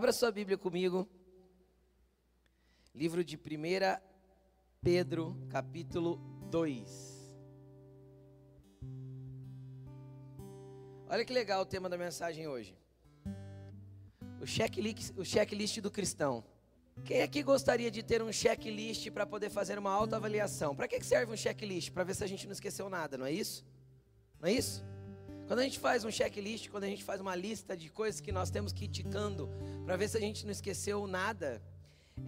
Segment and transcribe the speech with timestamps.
[0.00, 1.06] Abra sua Bíblia comigo.
[2.94, 3.40] Livro de 1
[4.80, 6.16] Pedro, capítulo
[6.50, 7.36] 2.
[11.06, 12.74] Olha que legal o tema da mensagem hoje.
[14.40, 16.42] O checklist, o checklist do cristão.
[17.04, 20.74] Quem aqui gostaria de ter um checklist para poder fazer uma autoavaliação?
[20.74, 21.92] Para que serve um checklist?
[21.92, 23.66] Para ver se a gente não esqueceu nada, não é isso?
[24.40, 24.82] Não é isso?
[25.50, 28.30] Quando a gente faz um checklist, quando a gente faz uma lista de coisas que
[28.30, 29.50] nós temos que ir ticando
[29.84, 31.60] para ver se a gente não esqueceu nada,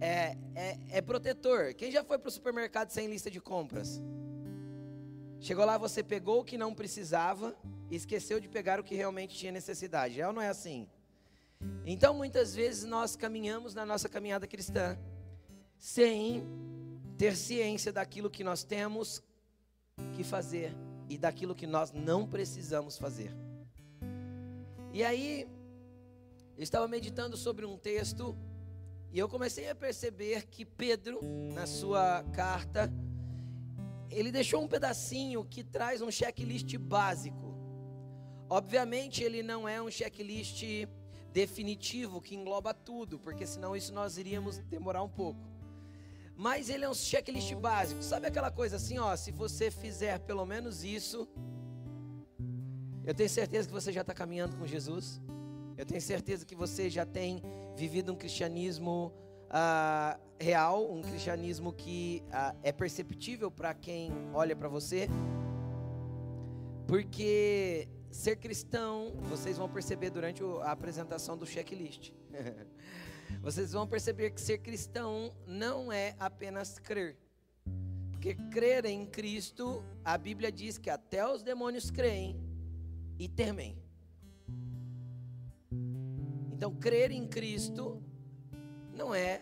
[0.01, 1.73] é, é, é protetor.
[1.73, 4.01] Quem já foi para o supermercado sem lista de compras?
[5.39, 7.55] Chegou lá, você pegou o que não precisava
[7.89, 10.19] e esqueceu de pegar o que realmente tinha necessidade.
[10.19, 10.85] É ou não é assim?
[11.85, 14.99] Então, muitas vezes nós caminhamos na nossa caminhada cristã
[15.77, 16.45] sem
[17.17, 19.23] ter ciência daquilo que nós temos
[20.11, 20.75] que fazer
[21.13, 23.31] e daquilo que nós não precisamos fazer.
[24.91, 25.47] E aí,
[26.57, 28.35] eu estava meditando sobre um texto
[29.11, 31.19] e eu comecei a perceber que Pedro,
[31.53, 32.91] na sua carta,
[34.09, 37.53] ele deixou um pedacinho que traz um checklist básico.
[38.49, 40.63] Obviamente, ele não é um checklist
[41.31, 45.52] definitivo que engloba tudo, porque senão isso nós iríamos demorar um pouco.
[46.35, 48.01] Mas ele é um checklist básico.
[48.03, 51.27] Sabe aquela coisa assim, ó, se você fizer pelo menos isso,
[53.05, 55.21] eu tenho certeza que você já está caminhando com Jesus.
[55.77, 57.41] Eu tenho certeza que você já tem
[57.75, 59.11] vivido um cristianismo
[59.49, 65.07] uh, real, um cristianismo que uh, é perceptível para quem olha para você.
[66.87, 72.11] Porque ser cristão, vocês vão perceber durante a apresentação do checklist.
[73.41, 77.17] vocês vão perceber que ser cristão não é apenas crer.
[78.11, 82.39] Porque crer em Cristo, a Bíblia diz que até os demônios creem
[83.19, 83.77] e temem.
[86.53, 88.01] Então, crer em Cristo
[88.93, 89.41] não é,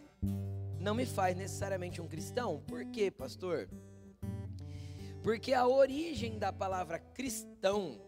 [0.79, 2.63] não me faz necessariamente um cristão.
[2.66, 3.69] Por quê, pastor?
[5.22, 8.02] Porque a origem da palavra cristão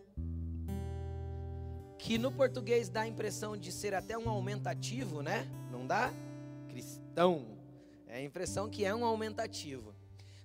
[2.04, 5.48] que no português dá a impressão de ser até um aumentativo, né?
[5.88, 6.14] Dá?
[6.70, 7.58] Cristão.
[8.08, 9.94] É a impressão que é um aumentativo.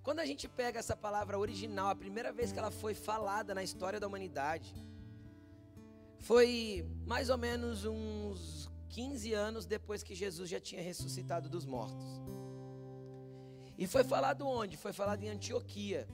[0.03, 3.63] Quando a gente pega essa palavra original, a primeira vez que ela foi falada na
[3.63, 4.75] história da humanidade,
[6.21, 12.07] foi mais ou menos uns 15 anos depois que Jesus já tinha ressuscitado dos mortos.
[13.77, 14.77] E foi falado onde?
[14.77, 16.09] Foi falado em Antioquia.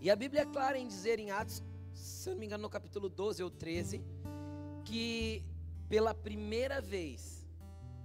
[0.00, 1.62] E a Bíblia é clara em dizer em Atos
[1.96, 4.02] se não me engano, no capítulo 12 ou 13,
[4.84, 5.42] que
[5.88, 7.35] pela primeira vez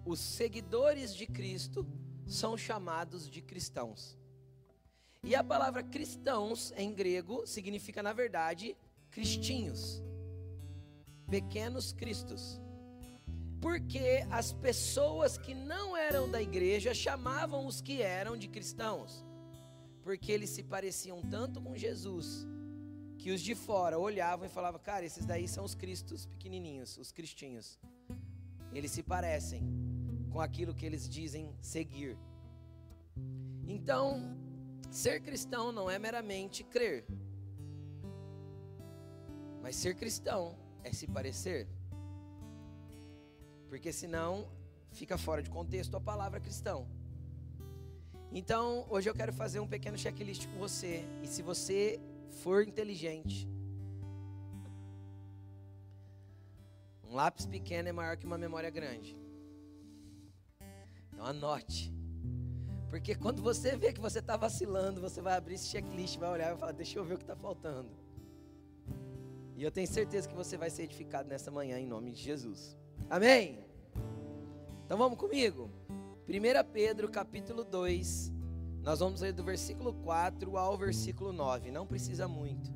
[0.06, 1.86] os seguidores de Cristo
[2.26, 4.18] são chamados de cristãos.
[5.24, 8.76] E a palavra cristãos em grego significa, na verdade,
[9.12, 10.02] cristinhos,
[11.30, 12.60] pequenos cristos.
[13.62, 19.24] Porque as pessoas que não eram da igreja chamavam os que eram de cristãos,
[20.02, 22.48] porque eles se pareciam tanto com Jesus
[23.20, 27.12] que os de fora olhavam e falavam: Cara, esses daí são os cristos pequenininhos, os
[27.12, 27.80] cristinhos.
[28.74, 29.91] Eles se parecem
[30.32, 32.18] com aquilo que eles dizem seguir.
[33.68, 34.38] Então,
[34.90, 37.06] ser cristão não é meramente crer,
[39.62, 41.68] mas ser cristão é se parecer.
[43.70, 44.50] Porque senão
[44.92, 46.88] fica fora de contexto a palavra cristão.
[48.32, 51.06] Então, hoje eu quero fazer um pequeno checklist com você.
[51.22, 52.00] E se você
[52.42, 53.48] for inteligente,
[57.04, 59.21] um lápis pequeno é maior que uma memória grande.
[61.22, 61.94] Então anote.
[62.90, 66.48] Porque quando você vê que você está vacilando, você vai abrir esse checklist, vai olhar
[66.48, 67.90] e vai falar: Deixa eu ver o que está faltando.
[69.56, 72.76] E eu tenho certeza que você vai ser edificado nessa manhã em nome de Jesus.
[73.08, 73.64] Amém?
[74.86, 75.70] Então vamos comigo.
[76.28, 78.32] 1 Pedro capítulo 2,
[78.82, 81.70] nós vamos ler do versículo 4 ao versículo 9.
[81.70, 82.74] Não precisa muito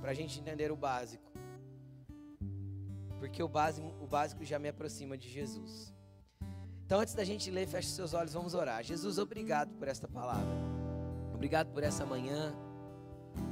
[0.00, 1.32] para a gente entender o básico.
[3.18, 5.93] Porque o básico, o básico já me aproxima de Jesus.
[6.86, 8.84] Então, antes da gente ler, feche seus olhos, vamos orar.
[8.84, 10.46] Jesus, obrigado por esta palavra.
[11.32, 12.54] Obrigado por essa manhã.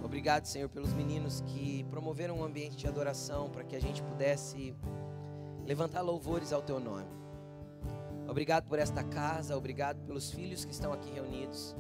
[0.04, 4.76] Obrigado, Senhor, pelos meninos que promoveram um ambiente de adoração para que a gente pudesse
[5.64, 7.08] levantar louvores ao teu nome.
[8.28, 11.74] Obrigado por esta casa, obrigado pelos filhos que estão aqui reunidos.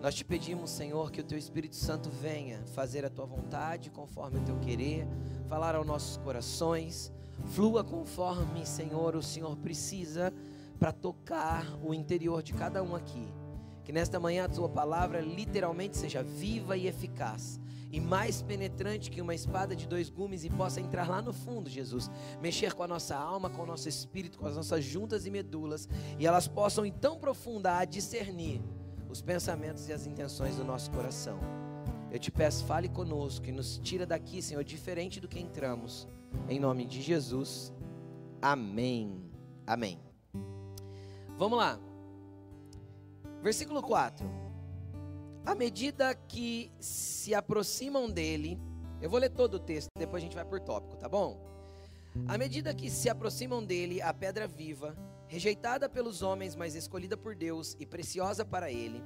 [0.00, 4.38] Nós te pedimos, Senhor, que o teu Espírito Santo venha fazer a tua vontade conforme
[4.38, 5.06] o teu querer,
[5.48, 7.12] falar aos nossos corações,
[7.46, 10.32] flua conforme, Senhor, o Senhor precisa
[10.78, 13.26] para tocar o interior de cada um aqui.
[13.84, 19.22] Que nesta manhã a tua palavra literalmente seja viva e eficaz e mais penetrante que
[19.22, 22.88] uma espada de dois gumes e possa entrar lá no fundo, Jesus, mexer com a
[22.88, 25.88] nossa alma, com o nosso espírito, com as nossas juntas e medulas,
[26.18, 28.60] e elas possam ir tão profunda a discernir
[29.08, 31.38] os pensamentos e as intenções do nosso coração.
[32.10, 36.06] Eu te peço, fale conosco e nos tira daqui, Senhor, diferente do que entramos.
[36.48, 37.72] Em nome de Jesus.
[38.40, 39.22] Amém.
[39.66, 40.05] Amém.
[41.36, 41.78] Vamos lá.
[43.42, 44.26] Versículo 4.
[45.44, 48.58] À medida que se aproximam dele,
[49.02, 51.38] eu vou ler todo o texto, depois a gente vai por tópico, tá bom?
[52.26, 54.96] À medida que se aproximam dele, a pedra viva,
[55.28, 59.04] rejeitada pelos homens, mas escolhida por Deus e preciosa para ele,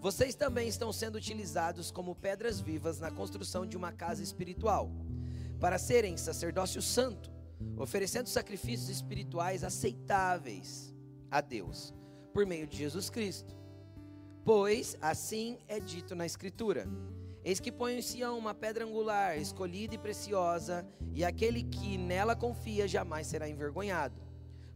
[0.00, 4.90] vocês também estão sendo utilizados como pedras vivas na construção de uma casa espiritual,
[5.58, 7.32] para serem sacerdócio santo,
[7.78, 10.93] oferecendo sacrifícios espirituais aceitáveis
[11.34, 11.92] a Deus,
[12.32, 13.56] por meio de Jesus Cristo.
[14.44, 16.86] Pois assim é dito na Escritura:
[17.42, 22.36] Eis que põe em Sião uma pedra angular, escolhida e preciosa, e aquele que nela
[22.36, 24.14] confia jamais será envergonhado.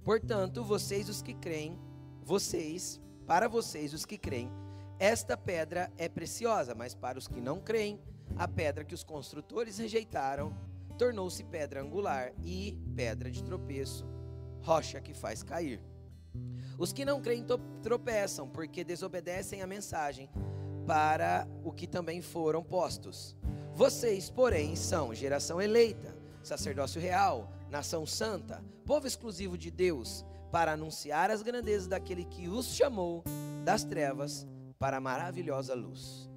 [0.03, 1.79] Portanto, vocês os que creem,
[2.25, 4.51] vocês, para vocês os que creem,
[4.99, 8.01] esta pedra é preciosa, mas para os que não creem,
[8.37, 10.53] a pedra que os construtores rejeitaram
[10.99, 14.05] tornou-se pedra angular e pedra de tropeço,
[14.61, 15.81] rocha que faz cair.
[16.79, 17.45] Os que não creem
[17.83, 20.31] tropeçam, porque desobedecem a mensagem
[20.87, 23.37] para o que também foram postos.
[23.75, 31.31] Vocês, porém, são geração eleita, sacerdócio real, nação santa, povo exclusivo de Deus, para anunciar
[31.31, 33.25] as grandezas daquele que os chamou
[33.65, 34.47] das trevas
[34.79, 36.31] para a maravilhosa luz.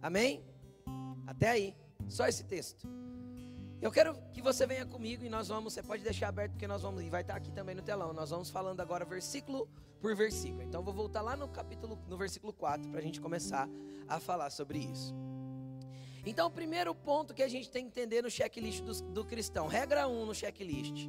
[0.00, 0.42] Amém?
[1.26, 1.76] Até aí,
[2.08, 2.88] só esse texto.
[3.82, 6.82] Eu quero que você venha comigo e nós vamos, você pode deixar aberto porque nós
[6.82, 9.66] vamos, e vai estar aqui também no telão, nós vamos falando agora versículo
[10.02, 10.62] por versículo.
[10.62, 13.66] Então vou voltar lá no capítulo, no versículo 4, para a gente começar
[14.06, 15.14] a falar sobre isso.
[16.26, 19.66] Então o primeiro ponto que a gente tem que entender no checklist do, do cristão,
[19.66, 21.08] regra 1 no checklist.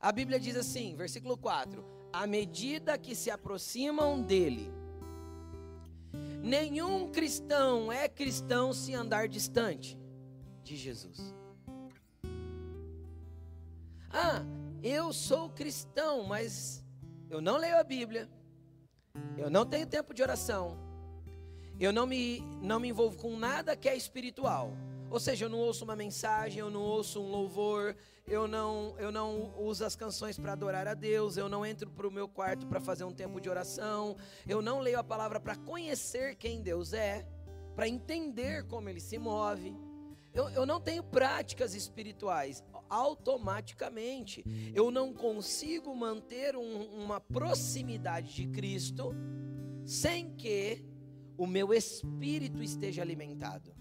[0.00, 4.72] A Bíblia diz assim, versículo 4: à medida que se aproximam dele,
[6.42, 10.01] nenhum cristão é cristão se andar distante
[10.62, 11.34] de Jesus.
[14.10, 14.44] Ah,
[14.82, 16.84] eu sou cristão, mas
[17.30, 18.28] eu não leio a Bíblia,
[19.38, 20.76] eu não tenho tempo de oração,
[21.80, 24.72] eu não me, não me envolvo com nada que é espiritual.
[25.10, 27.94] Ou seja, eu não ouço uma mensagem, eu não ouço um louvor,
[28.26, 32.08] eu não, eu não uso as canções para adorar a Deus, eu não entro para
[32.08, 34.16] o meu quarto para fazer um tempo de oração,
[34.48, 37.26] eu não leio a palavra para conhecer quem Deus é,
[37.74, 39.76] para entender como Ele se move
[40.32, 44.44] eu, eu não tenho práticas espirituais, automaticamente
[44.74, 49.14] eu não consigo manter um, uma proximidade de Cristo
[49.84, 50.84] sem que
[51.36, 53.74] o meu espírito esteja alimentado.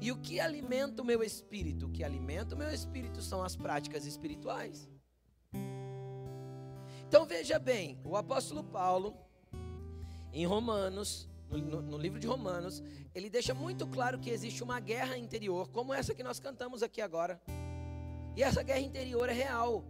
[0.00, 1.86] E o que alimenta o meu espírito?
[1.86, 4.88] O que alimenta o meu espírito são as práticas espirituais.
[7.08, 9.16] Então veja bem, o apóstolo Paulo,
[10.32, 12.82] em Romanos, no, no, livro de Romanos,
[13.14, 17.00] ele deixa muito claro que existe uma guerra interior, como essa que nós cantamos aqui
[17.00, 17.40] agora.
[18.34, 19.84] E essa guerra interior é real,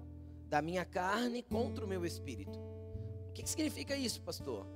[0.49, 2.59] da minha carne contra o meu espírito.
[3.29, 4.67] O que, que significa isso, pastor?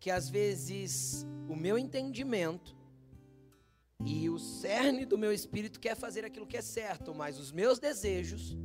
[0.00, 2.76] Que às vezes o meu entendimento
[4.04, 7.78] e o cerne do meu espírito quer fazer aquilo que é certo, mas os meus
[7.78, 8.56] desejos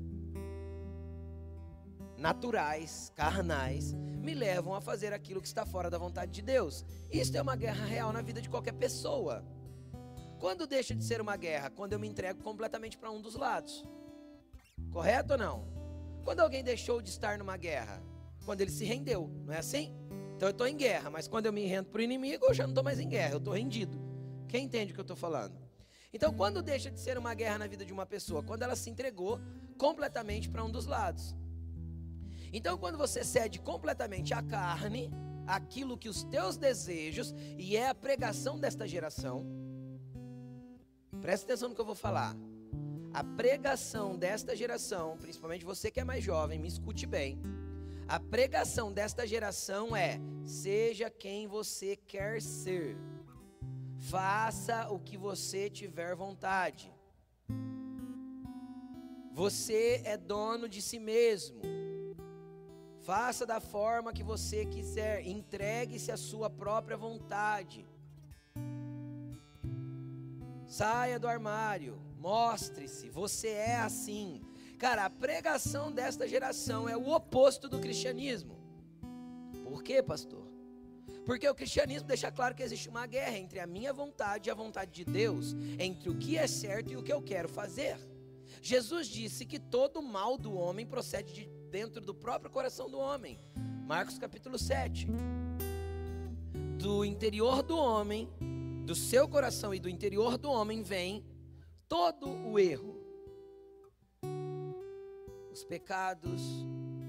[2.18, 6.86] naturais, carnais, me levam a fazer aquilo que está fora da vontade de Deus.
[7.12, 9.44] Isso é uma guerra real na vida de qualquer pessoa.
[10.39, 11.70] Quando deixa de ser uma guerra?
[11.70, 13.84] Quando eu me entrego completamente para um dos lados.
[14.92, 15.68] Correto ou não?
[16.24, 18.01] Quando alguém deixou de estar numa guerra?
[18.46, 19.94] Quando ele se rendeu, não é assim?
[20.36, 22.63] Então eu estou em guerra, mas quando eu me rendo para o inimigo, eu já
[22.63, 24.01] não estou mais em guerra, eu estou rendido.
[24.48, 25.58] Quem entende o que eu estou falando?
[26.13, 28.44] Então, quando deixa de ser uma guerra na vida de uma pessoa?
[28.44, 29.39] Quando ela se entregou
[29.77, 31.36] completamente para um dos lados.
[32.53, 35.12] Então, quando você cede completamente à carne,
[35.48, 39.43] aquilo que os teus desejos, e é a pregação desta geração,
[41.19, 42.36] presta atenção no que eu vou falar.
[43.12, 47.41] A pregação desta geração, principalmente você que é mais jovem, me escute bem.
[48.07, 52.95] A pregação desta geração é: seja quem você quer ser,
[53.98, 56.93] faça o que você tiver vontade.
[59.31, 61.83] Você é dono de si mesmo.
[63.03, 67.86] Faça da forma que você quiser, entregue-se à sua própria vontade.
[70.65, 74.41] Saia do armário, mostre-se, você é assim.
[74.79, 78.57] Cara, a pregação desta geração é o oposto do cristianismo.
[79.65, 80.48] Por quê, pastor?
[81.25, 84.55] Porque o cristianismo deixa claro que existe uma guerra entre a minha vontade e a
[84.55, 87.98] vontade de Deus, entre o que é certo e o que eu quero fazer.
[88.62, 93.39] Jesus disse que todo mal do homem procede de dentro do próprio coração do homem.
[93.88, 95.08] Marcos capítulo 7.
[96.77, 98.30] Do interior do homem,
[98.86, 101.25] do seu coração e do interior do homem vem
[101.89, 102.96] todo o erro.
[105.51, 106.44] Os pecados,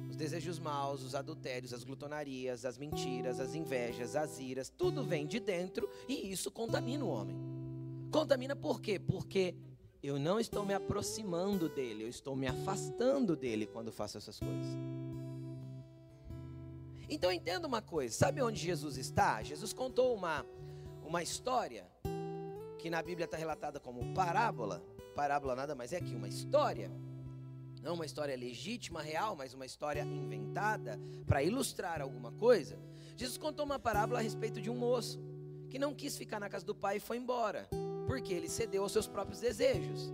[0.08, 5.26] os desejos maus, os adultérios, as glutonarias, as mentiras, as invejas, as iras, tudo vem
[5.26, 7.36] de dentro e isso contamina o homem.
[8.10, 8.98] Contamina por quê?
[8.98, 9.54] Porque
[10.06, 14.66] eu não estou me aproximando dele, eu estou me afastando dele quando faço essas coisas.
[17.08, 19.42] Então entenda uma coisa, sabe onde Jesus está?
[19.42, 20.44] Jesus contou uma,
[21.02, 21.90] uma história
[22.78, 24.82] que na Bíblia está relatada como parábola.
[25.14, 26.90] Parábola nada mais é que uma história
[27.84, 32.78] não uma história legítima, real, mas uma história inventada para ilustrar alguma coisa.
[33.14, 35.20] Jesus contou uma parábola a respeito de um moço
[35.68, 37.68] que não quis ficar na casa do pai e foi embora,
[38.06, 40.12] porque ele cedeu aos seus próprios desejos.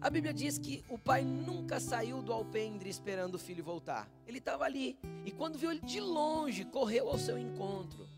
[0.00, 4.10] A Bíblia diz que o pai nunca saiu do alpendre esperando o filho voltar.
[4.26, 8.08] Ele estava ali e quando viu ele de longe, correu ao seu encontro.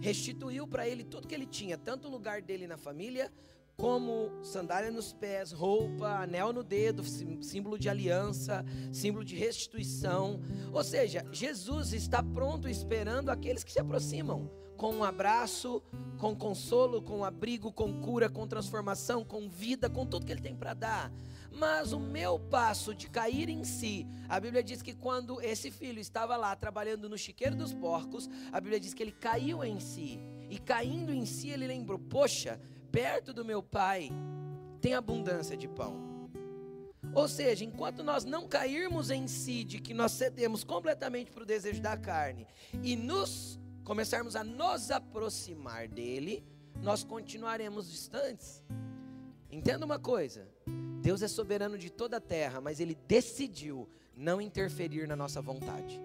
[0.00, 3.32] Restituiu para ele tudo que ele tinha, tanto o lugar dele na família,
[3.76, 10.40] como sandália nos pés, roupa, anel no dedo, símbolo de aliança, símbolo de restituição.
[10.72, 14.50] Ou seja, Jesus está pronto esperando aqueles que se aproximam,
[14.84, 15.82] com um abraço,
[16.18, 20.54] com consolo, com abrigo, com cura, com transformação, com vida, com tudo que ele tem
[20.54, 21.10] para dar.
[21.50, 25.98] Mas o meu passo de cair em si, a Bíblia diz que quando esse filho
[25.98, 30.20] estava lá trabalhando no chiqueiro dos porcos, a Bíblia diz que ele caiu em si.
[30.50, 32.60] E caindo em si, ele lembrou: Poxa,
[32.92, 34.10] perto do meu Pai
[34.82, 36.28] tem abundância de pão.
[37.14, 41.46] Ou seja, enquanto nós não cairmos em si de que nós cedemos completamente para o
[41.46, 42.46] desejo da carne
[42.82, 46.44] e nos começarmos a nos aproximar dele,
[46.82, 48.64] nós continuaremos distantes.
[49.50, 50.48] Entenda uma coisa:
[51.00, 56.00] Deus é soberano de toda a terra, mas ele decidiu não interferir na nossa vontade.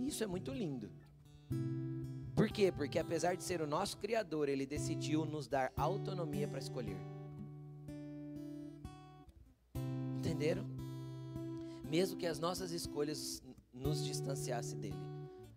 [0.00, 0.90] Isso é muito lindo.
[2.34, 2.72] Por quê?
[2.72, 6.98] Porque apesar de ser o nosso Criador, Ele decidiu nos dar autonomia para escolher.
[10.18, 10.64] Entenderam?
[11.88, 13.40] Mesmo que as nossas escolhas
[13.72, 15.13] nos distanciassem dele.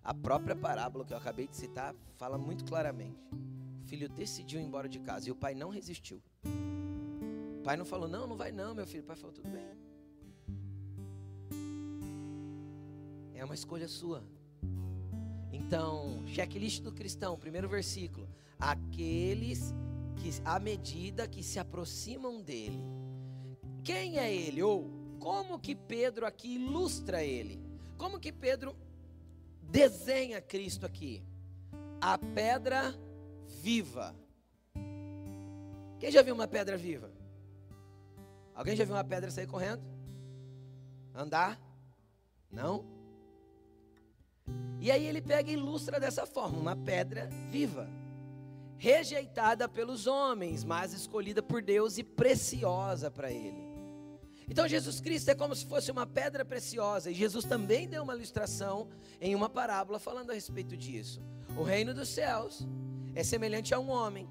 [0.07, 3.19] A própria parábola que eu acabei de citar fala muito claramente.
[3.83, 6.23] O filho decidiu ir embora de casa e o pai não resistiu.
[7.59, 9.03] O pai não falou, não, não vai não, meu filho.
[9.03, 9.67] O pai falou, tudo bem.
[13.35, 14.23] É uma escolha sua.
[15.51, 18.29] Então, checklist do cristão, primeiro versículo.
[18.57, 19.73] Aqueles
[20.15, 22.81] que, à medida que se aproximam dele.
[23.83, 24.63] Quem é ele?
[24.63, 27.61] Ou como que Pedro aqui ilustra ele?
[27.97, 28.73] Como que Pedro
[29.69, 31.23] desenha Cristo aqui?
[31.99, 32.95] A pedra
[33.47, 34.15] viva.
[35.99, 37.11] Quem já viu uma pedra viva?
[38.53, 39.83] Alguém já viu uma pedra sair correndo?
[41.13, 41.59] Andar?
[42.51, 42.85] Não?
[44.79, 47.89] E aí ele pega e ilustra dessa forma: uma pedra viva,
[48.77, 53.66] rejeitada pelos homens, mas escolhida por Deus e preciosa para ele.
[54.49, 58.15] Então Jesus Cristo é como se fosse uma pedra preciosa, e Jesus também deu uma
[58.15, 58.89] ilustração
[59.19, 61.21] em uma parábola falando a respeito disso.
[61.57, 62.65] O reino dos céus
[63.13, 64.29] é semelhante a um homem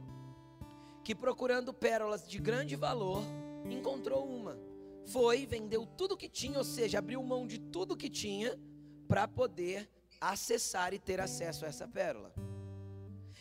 [1.04, 3.22] que procurando pérolas de grande valor,
[3.70, 4.58] encontrou uma.
[5.04, 8.58] Foi, vendeu tudo que tinha, ou seja, abriu mão de tudo que tinha
[9.06, 9.88] para poder
[10.20, 12.34] acessar e ter acesso a essa pérola.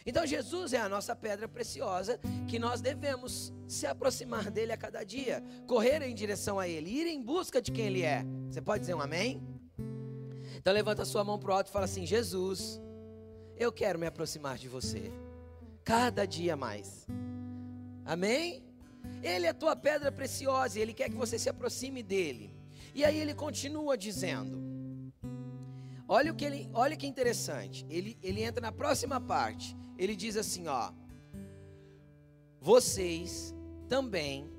[0.06, 5.04] Então Jesus é a nossa pedra preciosa que nós devemos se aproximar dele a cada
[5.04, 8.24] dia, correr em direção a ele, ir em busca de quem ele é.
[8.48, 9.42] Você pode dizer um amém?
[10.58, 12.80] Então levanta a sua mão para o alto e fala assim: Jesus,
[13.58, 15.12] eu quero me aproximar de você,
[15.84, 17.08] cada dia mais.
[18.06, 18.64] Amém?
[19.24, 22.54] Ele é a tua pedra preciosa e ele quer que você se aproxime dele.
[22.94, 24.62] E aí ele continua dizendo:
[26.08, 27.84] Olha o que ele, olha que interessante.
[27.90, 29.76] Ele, ele entra na próxima parte.
[29.98, 30.92] Ele diz assim, ó:
[32.60, 33.54] Vocês
[33.88, 34.50] também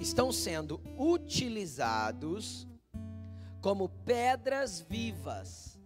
[0.00, 2.66] estão sendo utilizados
[3.60, 5.78] como pedras vivas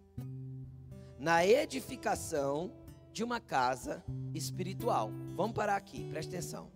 [1.18, 2.72] na edificação
[3.12, 4.04] de uma casa
[4.34, 5.10] espiritual.
[5.34, 6.70] Vamos parar aqui, preste atenção.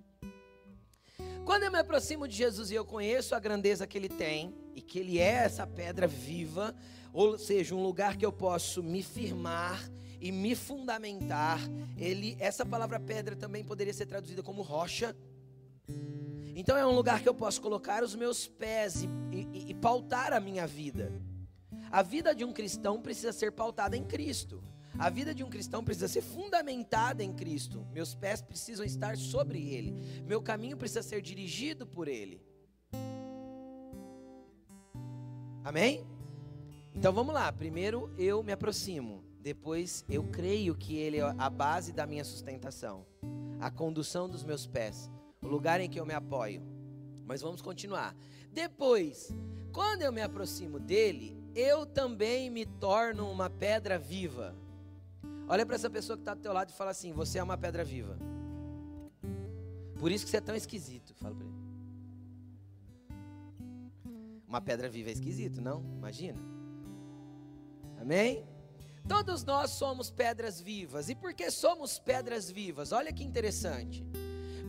[1.45, 4.81] Quando eu me aproximo de Jesus e eu conheço a grandeza que ele tem e
[4.81, 6.75] que ele é essa pedra viva,
[7.13, 9.79] ou seja, um lugar que eu posso me firmar
[10.25, 11.61] e me fundamentar.
[11.99, 15.15] Ele, essa palavra pedra também poderia ser traduzida como rocha.
[16.57, 20.33] Então é um lugar que eu posso colocar os meus pés e, e, e pautar
[20.33, 21.13] a minha vida.
[21.91, 24.65] A vida de um cristão precisa ser pautada em Cristo.
[24.99, 27.87] A vida de um cristão precisa ser fundamentada em Cristo.
[27.93, 30.23] Meus pés precisam estar sobre Ele.
[30.25, 32.41] Meu caminho precisa ser dirigido por Ele.
[35.63, 36.07] Amém?
[36.95, 37.53] Então vamos lá.
[37.53, 39.24] Primeiro eu me aproximo.
[39.45, 43.05] Depois eu creio que Ele é a base da minha sustentação,
[43.61, 45.11] a condução dos meus pés,
[45.43, 46.63] o lugar em que eu me apoio.
[47.27, 48.17] Mas vamos continuar.
[48.51, 49.37] Depois,
[49.71, 54.57] quando eu me aproximo dele, eu também me torno uma pedra viva.
[55.47, 57.59] Olha para essa pessoa que está do teu lado e fala assim: Você é uma
[57.59, 58.17] pedra viva.
[59.99, 61.15] Por isso que você é tão esquisito.
[61.17, 61.55] Fala para ele.
[64.49, 65.85] Uma pedra viva é esquisito, não?
[65.99, 66.41] Imagina.
[68.01, 68.54] Amém?
[69.07, 71.09] Todos nós somos pedras vivas.
[71.09, 72.93] E por que somos pedras vivas?
[72.93, 74.05] Olha que interessante.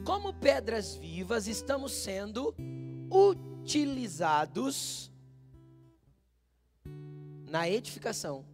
[0.05, 2.53] Como pedras vivas, estamos sendo
[3.09, 5.11] utilizados
[7.49, 8.45] na edificação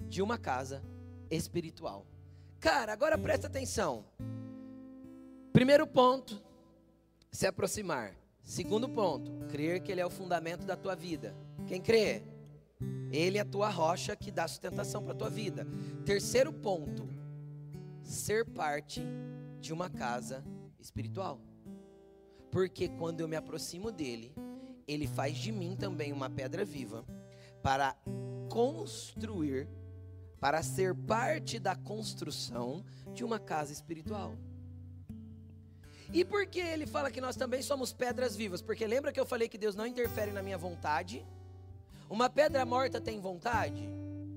[0.00, 0.82] de uma casa
[1.30, 2.04] espiritual.
[2.58, 4.04] Cara, agora presta atenção.
[5.52, 6.42] Primeiro ponto,
[7.30, 8.16] se aproximar.
[8.42, 11.36] Segundo ponto, crer que Ele é o fundamento da tua vida.
[11.68, 12.24] Quem crê?
[13.10, 15.66] Ele é a tua rocha que dá sustentação para a tua vida.
[16.04, 17.08] Terceiro ponto,
[18.02, 19.02] ser parte
[19.60, 20.44] de uma casa
[20.78, 21.40] espiritual.
[22.50, 24.34] Porque quando eu me aproximo dele,
[24.86, 27.04] ele faz de mim também uma pedra viva
[27.62, 27.96] para
[28.48, 29.68] construir
[30.40, 34.34] para ser parte da construção de uma casa espiritual.
[36.12, 38.62] E por que ele fala que nós também somos pedras vivas?
[38.62, 41.24] Porque lembra que eu falei que Deus não interfere na minha vontade?
[42.10, 43.88] Uma pedra morta tem vontade?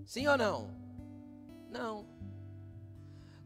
[0.05, 0.69] Sim ou não?
[1.71, 2.05] Não.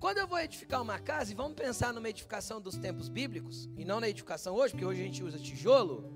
[0.02, 3.86] Quando eu vou edificar uma casa, e vamos pensar numa edificação dos tempos bíblicos, e
[3.86, 6.14] não na edificação hoje, porque hoje a gente usa tijolo.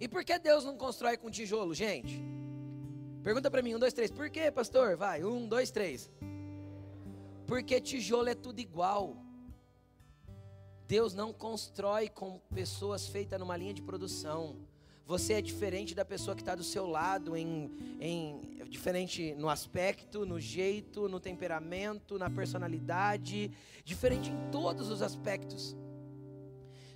[0.00, 2.20] E por que Deus não constrói com tijolo, gente?
[3.22, 4.10] Pergunta para mim, um, dois, três.
[4.10, 4.96] Por quê, pastor?
[4.96, 6.10] Vai, um, dois, três.
[7.46, 9.16] Porque tijolo é tudo igual.
[10.88, 14.56] Deus não constrói com pessoas feitas numa linha de produção.
[15.06, 18.40] Você é diferente da pessoa que está do seu lado, em, em
[18.70, 23.50] diferente no aspecto, no jeito, no temperamento, na personalidade,
[23.84, 25.76] diferente em todos os aspectos.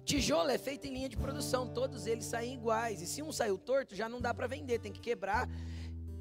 [0.07, 3.03] Tijolo é feito em linha de produção, todos eles saem iguais.
[3.03, 5.47] E se um saiu torto, já não dá para vender, tem que quebrar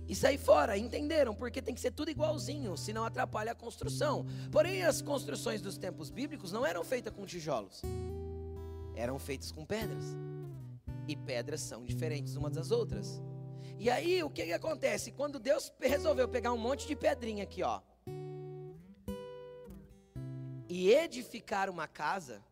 [0.10, 0.78] e sair fora.
[0.78, 1.34] Entenderam?
[1.34, 4.26] Porque tem que ser tudo igualzinho, senão atrapalha a construção.
[4.52, 7.82] Porém, as construções dos tempos bíblicos não eram feitas com tijolos,
[8.94, 10.04] eram feitas com pedras.
[11.08, 13.22] E pedras são diferentes umas das outras.
[13.80, 15.12] E aí, o que, que acontece?
[15.12, 17.80] Quando Deus resolveu pegar um monte de pedrinha aqui, ó,
[20.68, 22.44] e edificar uma casa,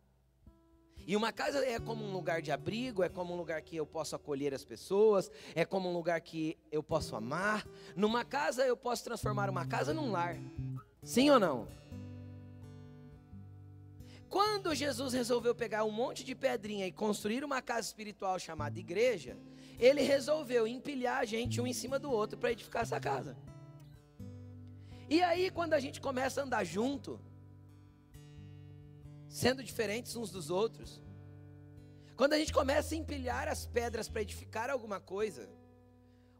[1.06, 3.86] e uma casa é como um lugar de abrigo, é como um lugar que eu
[3.86, 7.64] posso acolher as pessoas, é como um lugar que eu posso amar.
[7.94, 10.36] Numa casa eu posso transformar uma casa num lar.
[11.04, 11.68] Sim ou não?
[14.28, 19.36] Quando Jesus resolveu pegar um monte de pedrinha e construir uma casa espiritual chamada igreja,
[19.78, 23.36] ele resolveu empilhar a gente um em cima do outro para edificar essa casa.
[25.08, 27.20] E aí, quando a gente começa a andar junto,
[29.28, 31.02] sendo diferentes uns dos outros.
[32.16, 35.46] Quando a gente começa a empilhar as pedras para edificar alguma coisa,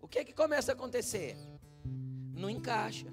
[0.00, 1.36] o que é que começa a acontecer?
[2.32, 3.06] Não encaixa.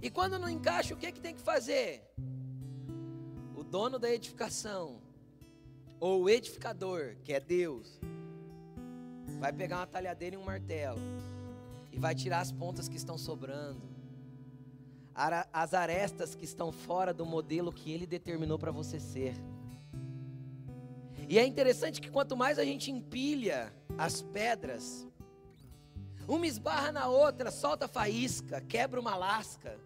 [0.00, 2.02] E quando não encaixa, o que é que tem que fazer?
[3.54, 5.00] O dono da edificação,
[5.98, 8.00] ou o edificador, que é Deus,
[9.38, 11.00] vai pegar uma talhadeira e um martelo
[11.92, 13.98] e vai tirar as pontas que estão sobrando
[15.52, 19.34] as arestas que estão fora do modelo que ele determinou para você ser.
[21.28, 25.06] E é interessante que quanto mais a gente empilha as pedras,
[26.26, 29.76] uma esbarra na outra, solta faísca, quebra uma lasca.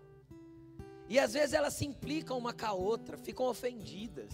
[1.12, 4.32] E às vezes elas se implicam uma com a outra, ficam ofendidas.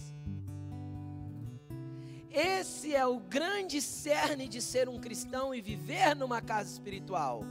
[2.31, 7.43] Esse é o grande cerne de ser um cristão e viver numa casa espiritual.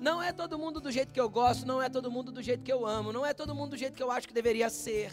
[0.00, 2.64] Não é todo mundo do jeito que eu gosto, não é todo mundo do jeito
[2.64, 5.12] que eu amo, não é todo mundo do jeito que eu acho que deveria ser.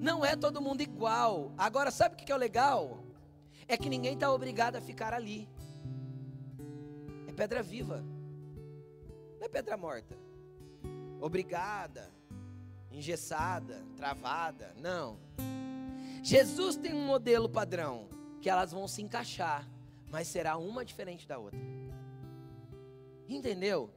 [0.00, 1.52] Não é todo mundo igual.
[1.58, 3.02] Agora, sabe o que é o legal?
[3.66, 5.48] É que ninguém está obrigado a ficar ali.
[7.26, 8.04] É pedra viva,
[9.36, 10.16] não é pedra morta.
[11.20, 12.16] Obrigada,
[12.90, 14.74] engessada, travada.
[14.78, 15.18] Não.
[16.22, 18.08] Jesus tem um modelo padrão
[18.40, 19.68] que elas vão se encaixar,
[20.10, 21.58] mas será uma diferente da outra.
[23.28, 23.90] Entendeu?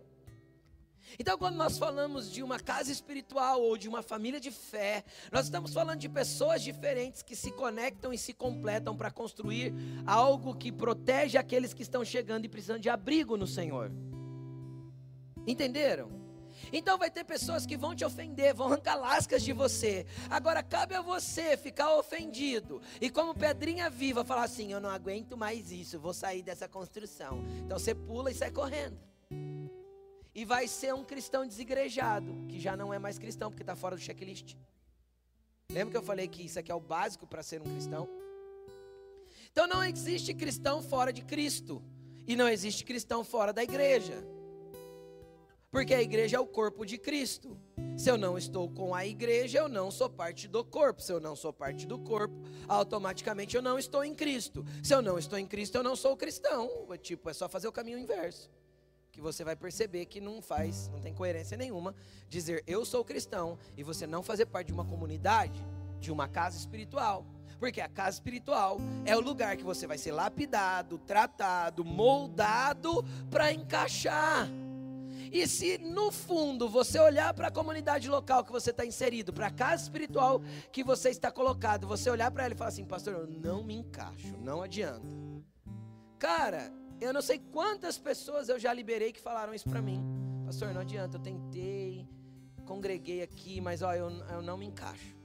[1.19, 5.45] Então, quando nós falamos de uma casa espiritual ou de uma família de fé, nós
[5.45, 9.73] estamos falando de pessoas diferentes que se conectam e se completam para construir
[10.05, 13.91] algo que protege aqueles que estão chegando e precisando de abrigo no Senhor.
[15.45, 16.20] Entenderam?
[16.71, 20.05] Então vai ter pessoas que vão te ofender, vão arrancar lascas de você.
[20.29, 25.37] Agora cabe a você ficar ofendido e como pedrinha viva falar assim: "Eu não aguento
[25.37, 27.43] mais isso, vou sair dessa construção".
[27.65, 28.97] Então você pula e sai correndo.
[30.33, 33.95] E vai ser um cristão desigrejado, que já não é mais cristão porque está fora
[33.95, 34.55] do checklist.
[35.69, 38.07] Lembra que eu falei que isso aqui é o básico para ser um cristão?
[39.51, 41.83] Então não existe cristão fora de Cristo.
[42.27, 44.23] E não existe cristão fora da igreja.
[45.71, 47.57] Porque a igreja é o corpo de Cristo.
[47.97, 51.01] Se eu não estou com a igreja, eu não sou parte do corpo.
[51.01, 52.35] Se eu não sou parte do corpo,
[52.67, 54.65] automaticamente eu não estou em Cristo.
[54.83, 56.69] Se eu não estou em Cristo, eu não sou cristão.
[57.01, 58.51] Tipo, é só fazer o caminho inverso.
[59.13, 61.95] Que você vai perceber que não faz, não tem coerência nenhuma
[62.27, 65.65] dizer eu sou cristão e você não fazer parte de uma comunidade,
[66.01, 67.25] de uma casa espiritual.
[67.59, 73.53] Porque a casa espiritual é o lugar que você vai ser lapidado, tratado, moldado para
[73.53, 74.49] encaixar.
[75.31, 79.47] E se no fundo você olhar para a comunidade local que você está inserido, para
[79.47, 80.41] a casa espiritual
[80.73, 83.75] que você está colocado, você olhar para ela e falar assim, pastor, eu não me
[83.75, 85.07] encaixo, não adianta.
[86.19, 90.03] Cara, eu não sei quantas pessoas eu já liberei que falaram isso para mim.
[90.45, 92.05] Pastor, não adianta, eu tentei,
[92.65, 95.15] congreguei aqui, mas ó, eu, eu não me encaixo.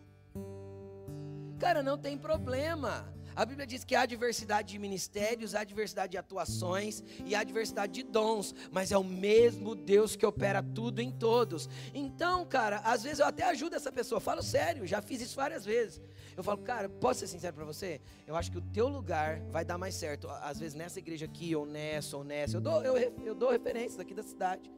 [1.58, 3.12] Cara, não tem problema.
[3.37, 7.92] A Bíblia diz que há diversidade de ministérios, há diversidade de atuações e há diversidade
[7.92, 11.68] de dons, mas é o mesmo Deus que opera tudo em todos.
[11.92, 15.66] Então, cara, às vezes eu até ajudo essa pessoa, falo sério, já fiz isso várias
[15.66, 16.01] vezes.
[16.35, 18.01] Eu falo, cara, posso ser sincero para você?
[18.27, 21.55] Eu acho que o teu lugar vai dar mais certo, às vezes nessa igreja aqui,
[21.55, 22.57] ou nessa, ou nessa.
[22.57, 24.72] Eu dou, eu, eu dou referências aqui da cidade.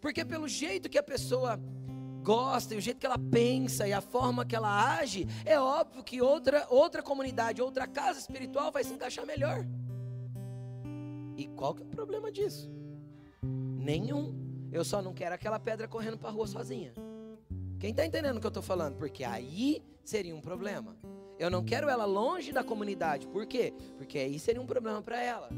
[0.00, 1.60] Porque pelo jeito que a pessoa
[2.28, 6.04] gosta, e o jeito que ela pensa e a forma que ela age, é óbvio
[6.04, 9.66] que outra, outra comunidade, outra casa espiritual vai se encaixar melhor.
[11.38, 12.70] E qual que é o problema disso?
[13.42, 14.36] Nenhum.
[14.70, 16.92] Eu só não quero aquela pedra correndo para a rua sozinha.
[17.80, 18.96] Quem está entendendo o que eu estou falando?
[18.96, 20.98] Porque aí seria um problema.
[21.38, 23.26] Eu não quero ela longe da comunidade.
[23.26, 23.72] Por quê?
[23.96, 25.48] Porque aí seria um problema para ela.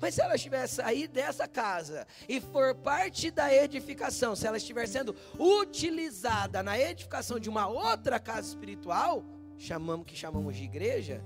[0.00, 4.86] Mas se ela estiver sair dessa casa e for parte da edificação, se ela estiver
[4.86, 9.24] sendo utilizada na edificação de uma outra casa espiritual,
[9.56, 11.22] chamamos que chamamos de igreja,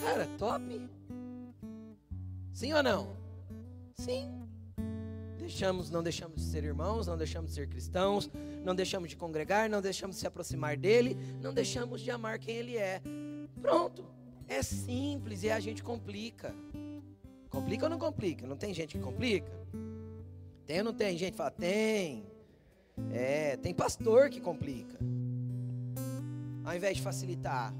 [0.00, 0.88] cara, top.
[2.52, 3.16] Sim ou não?
[3.94, 4.38] Sim.
[5.38, 8.30] Deixamos, não deixamos de ser irmãos, não deixamos de ser cristãos,
[8.62, 12.54] não deixamos de congregar, não deixamos de se aproximar dele, não deixamos de amar quem
[12.56, 13.00] ele é.
[13.60, 14.04] Pronto.
[14.46, 16.54] É simples e a gente complica.
[17.50, 18.46] Complica ou não complica?
[18.46, 19.50] Não tem gente que complica?
[20.66, 21.50] Tem ou não tem gente que fala?
[21.50, 22.26] Tem.
[23.10, 24.98] É, tem pastor que complica.
[26.64, 27.72] Ao invés de facilitar.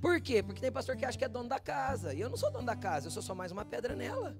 [0.00, 0.42] Por quê?
[0.42, 2.12] Porque tem pastor que acha que é dono da casa.
[2.12, 4.36] E eu não sou dono da casa, eu sou só mais uma pedra nela.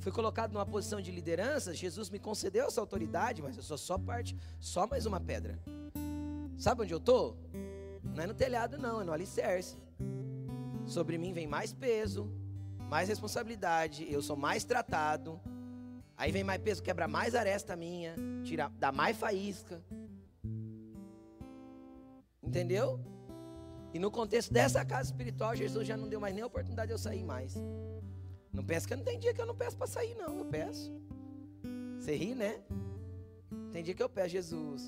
[0.00, 3.98] Fui colocado numa posição de liderança, Jesus me concedeu essa autoridade, mas eu sou só
[3.98, 5.58] parte, só mais uma pedra.
[6.56, 7.36] Sabe onde eu estou?
[8.14, 9.76] Não é no telhado, não, é no alicerce.
[10.86, 12.30] Sobre mim vem mais peso,
[12.88, 15.40] mais responsabilidade, eu sou mais tratado.
[16.16, 19.82] Aí vem mais peso, quebra mais aresta minha, tira, dá mais faísca.
[22.42, 23.00] Entendeu?
[23.92, 26.94] E no contexto dessa casa espiritual, Jesus já não deu mais nem a oportunidade de
[26.94, 27.54] eu sair mais.
[28.52, 30.38] Não pensa que eu não tem dia que eu não peço para sair, não.
[30.38, 30.92] Eu peço.
[31.98, 32.62] Você ri, né?
[33.72, 34.82] Tem dia que eu peço, Jesus.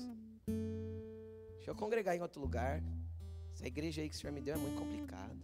[1.57, 2.81] Deixa eu congregar em outro lugar.
[3.53, 5.35] Essa igreja aí que o Senhor me deu é muito complicada.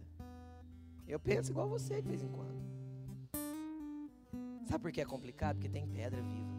[1.06, 2.56] Eu penso igual você de vez em quando.
[4.66, 5.56] Sabe por que é complicado?
[5.56, 6.56] Porque tem pedra viva.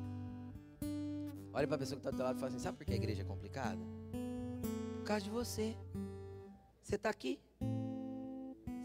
[1.54, 2.94] Olha para a pessoa que está do teu lado e fala assim: Sabe por que
[2.94, 3.82] a igreja é complicada?
[4.96, 5.76] Por causa de você.
[6.82, 7.40] Você está aqui.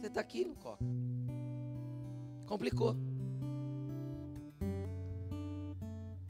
[0.01, 0.85] Você está aqui no coca.
[2.47, 2.97] Complicou.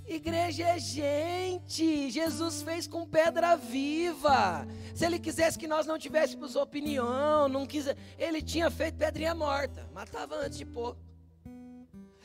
[0.06, 2.10] Igreja é gente.
[2.10, 4.66] Jesus fez com pedra viva.
[4.94, 9.88] Se ele quisesse que nós não tivéssemos opinião, não quiser, ele tinha feito pedrinha morta,
[9.94, 10.96] matava antes de pôr.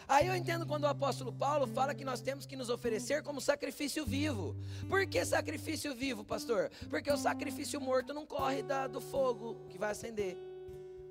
[0.07, 3.41] Aí eu entendo quando o apóstolo Paulo fala que nós temos que nos oferecer como
[3.41, 4.55] sacrifício vivo.
[4.87, 6.71] Por que sacrifício vivo, pastor?
[6.89, 10.37] Porque o sacrifício morto não corre da, do fogo que vai acender.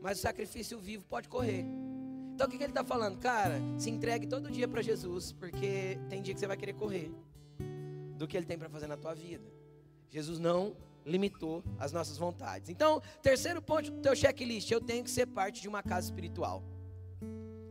[0.00, 1.66] Mas o sacrifício vivo pode correr.
[2.36, 3.16] Então o que, que ele está falando?
[3.16, 7.10] Cara, se entregue todo dia para Jesus, porque tem dia que você vai querer correr
[8.18, 9.50] do que ele tem para fazer na tua vida.
[10.10, 12.68] Jesus não limitou as nossas vontades.
[12.68, 16.62] Então, terceiro ponto do teu checklist, eu tenho que ser parte de uma casa espiritual.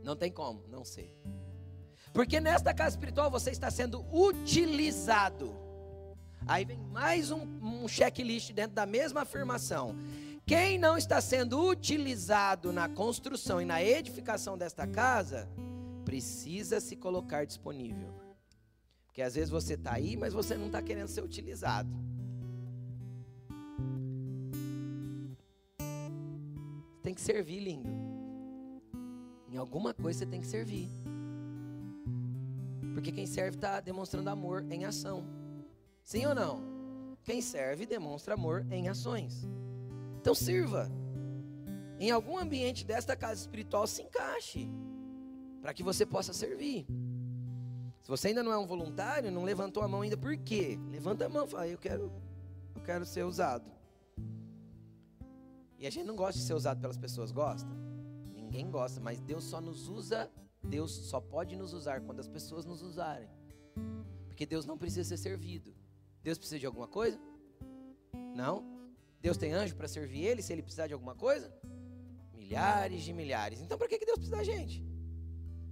[0.04, 1.14] Não tem como, não sei.
[2.12, 5.56] Porque nesta casa espiritual você está sendo utilizado.
[6.48, 9.96] Aí vem mais um, um checklist dentro da mesma afirmação.
[10.46, 15.50] Quem não está sendo utilizado na construção e na edificação desta casa,
[16.06, 18.14] precisa se colocar disponível.
[19.08, 21.90] Porque às vezes você está aí, mas você não está querendo ser utilizado.
[27.02, 27.90] Tem que servir, lindo.
[29.50, 30.92] Em alguma coisa você tem que servir.
[32.94, 35.26] Porque quem serve está demonstrando amor em ação.
[36.04, 36.62] Sim ou não?
[37.24, 39.48] Quem serve demonstra amor em ações.
[40.26, 40.90] Então sirva.
[42.00, 44.68] Em algum ambiente desta casa espiritual se encaixe.
[45.62, 46.88] Para que você possa servir.
[48.02, 50.80] Se você ainda não é um voluntário, não levantou a mão ainda, por quê?
[50.90, 52.12] Levanta a mão, fala, eu quero,
[52.74, 53.72] eu quero ser usado.
[55.78, 57.70] E a gente não gosta de ser usado pelas pessoas, gosta?
[58.34, 60.28] Ninguém gosta, mas Deus só nos usa,
[60.64, 63.30] Deus só pode nos usar quando as pessoas nos usarem.
[64.26, 65.72] Porque Deus não precisa ser servido.
[66.24, 67.20] Deus precisa de alguma coisa?
[68.34, 68.75] Não?
[69.26, 71.52] Deus tem anjo para servir ele se ele precisar de alguma coisa?
[72.32, 73.60] Milhares de milhares.
[73.60, 74.86] Então para que Deus precisa da gente?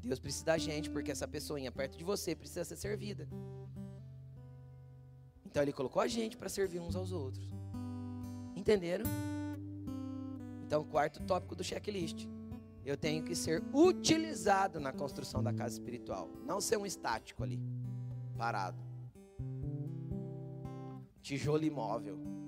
[0.01, 3.29] Deus precisa da gente porque essa pessoinha perto de você precisa ser servida.
[5.45, 7.47] Então ele colocou a gente para servir uns aos outros.
[8.55, 9.05] Entenderam?
[10.65, 12.27] Então, quarto tópico do checklist.
[12.83, 17.61] Eu tenho que ser utilizado na construção da casa espiritual, não ser um estático ali,
[18.35, 18.81] parado.
[21.21, 22.42] Tijolo imóvel.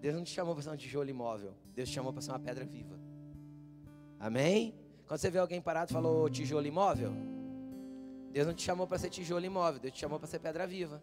[0.00, 2.40] Deus não te chamou para ser um tijolo imóvel, Deus te chamou para ser uma
[2.40, 2.98] pedra viva.
[4.18, 4.74] Amém?
[5.06, 7.12] Quando você vê alguém parado e falou tijolo imóvel,
[8.32, 11.00] Deus não te chamou para ser tijolo imóvel, Deus te chamou para ser pedra viva.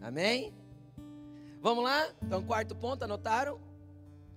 [0.00, 0.54] Amém?
[1.60, 2.08] Vamos lá?
[2.22, 3.60] Então, quarto ponto, anotaram?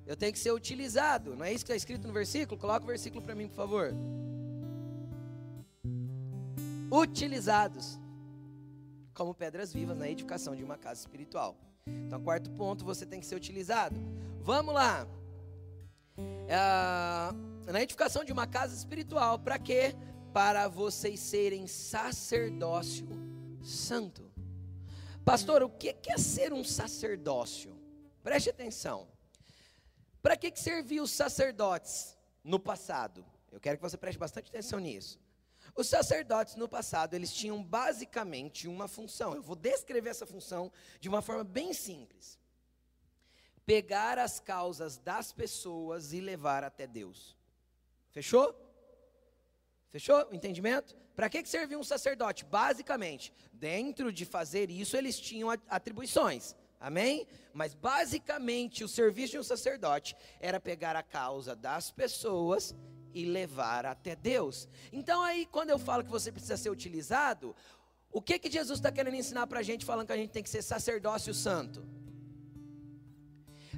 [0.05, 1.35] Eu tenho que ser utilizado.
[1.35, 2.59] Não é isso que está escrito no versículo?
[2.59, 3.93] Coloca o versículo para mim, por favor.
[6.91, 7.97] Utilizados
[9.13, 11.55] como pedras vivas na edificação de uma casa espiritual.
[12.13, 13.99] Então, quarto ponto, você tem que ser utilizado.
[14.41, 15.07] Vamos lá.
[16.47, 19.95] É, na edificação de uma casa espiritual, para quê?
[20.31, 23.07] Para vocês serem sacerdócio
[23.63, 24.31] santo.
[25.25, 27.75] Pastor, o que é ser um sacerdócio?
[28.21, 29.07] Preste atenção.
[30.21, 33.25] Para que, que serviam os sacerdotes no passado?
[33.51, 35.19] Eu quero que você preste bastante atenção nisso.
[35.75, 39.33] Os sacerdotes no passado, eles tinham basicamente uma função.
[39.33, 42.39] Eu vou descrever essa função de uma forma bem simples.
[43.65, 47.35] Pegar as causas das pessoas e levar até Deus.
[48.11, 48.55] Fechou?
[49.89, 50.95] Fechou o entendimento?
[51.15, 52.45] Para que, que servia um sacerdote?
[52.45, 56.55] Basicamente, dentro de fazer isso, eles tinham atribuições.
[56.79, 57.25] Amém?
[57.53, 62.75] Mas basicamente o serviço de um sacerdote era pegar a causa das pessoas
[63.13, 64.67] e levar até Deus.
[64.91, 67.55] Então aí quando eu falo que você precisa ser utilizado,
[68.11, 70.43] o que que Jesus está querendo ensinar para a gente falando que a gente tem
[70.43, 71.85] que ser sacerdócio santo?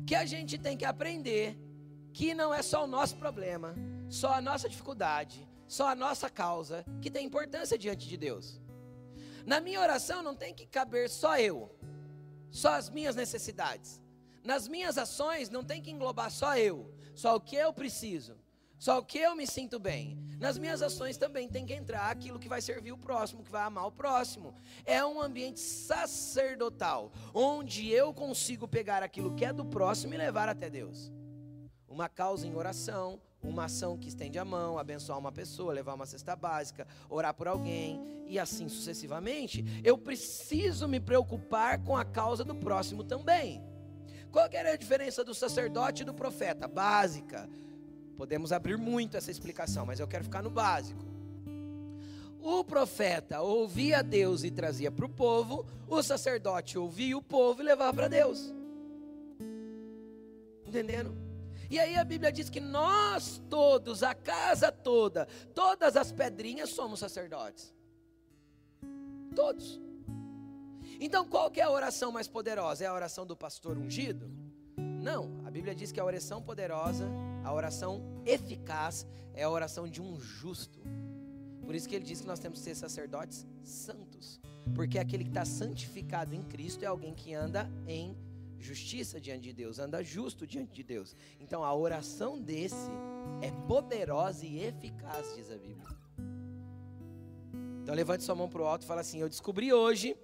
[0.05, 1.57] Que a gente tem que aprender
[2.13, 3.75] que não é só o nosso problema,
[4.09, 8.61] só a nossa dificuldade, só a nossa causa que tem importância diante de Deus.
[9.45, 11.75] Na minha oração não tem que caber só eu
[12.55, 14.01] só as minhas necessidades.
[14.41, 18.37] Nas minhas ações não tem que englobar só eu, só o que eu preciso,
[18.77, 20.17] só que eu me sinto bem.
[20.39, 23.63] Nas minhas ações também tem que entrar aquilo que vai servir o próximo, que vai
[23.63, 24.53] amar o próximo.
[24.85, 30.49] É um ambiente sacerdotal, onde eu consigo pegar aquilo que é do próximo e levar
[30.49, 31.11] até Deus.
[31.87, 36.05] Uma causa em oração, uma ação que estende a mão, abençoar uma pessoa, levar uma
[36.05, 42.43] cesta básica, orar por alguém e assim sucessivamente, eu preciso me preocupar com a causa
[42.43, 43.63] do próximo também.
[44.31, 46.67] Qual era a diferença do sacerdote e do profeta?
[46.67, 47.47] Básica.
[48.17, 51.03] Podemos abrir muito essa explicação, mas eu quero ficar no básico.
[52.41, 57.65] O profeta ouvia Deus e trazia para o povo, o sacerdote ouvia o povo e
[57.65, 58.53] levava para Deus.
[60.65, 61.15] Entenderam?
[61.69, 66.99] E aí a Bíblia diz que nós todos, a casa toda, todas as pedrinhas somos
[66.99, 67.73] sacerdotes.
[69.35, 69.81] Todos.
[70.99, 72.83] Então qual que é a oração mais poderosa?
[72.83, 74.29] É a oração do pastor ungido?
[74.77, 77.09] Não, a Bíblia diz que a oração poderosa,
[77.45, 79.05] a oração eficaz
[79.35, 80.79] é a oração de um justo.
[81.63, 84.41] Por isso que ele diz que nós temos que ser sacerdotes santos.
[84.73, 88.17] Porque aquele que está santificado em Cristo é alguém que anda em
[88.57, 91.15] justiça diante de Deus, anda justo diante de Deus.
[91.39, 92.89] Então a oração desse
[93.41, 95.85] é poderosa e eficaz, diz a Bíblia.
[97.83, 100.17] Então levante sua mão para o alto e fala assim: Eu descobri hoje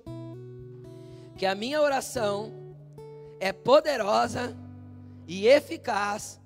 [1.37, 2.51] que a minha oração
[3.39, 4.57] é poderosa
[5.27, 6.40] e eficaz,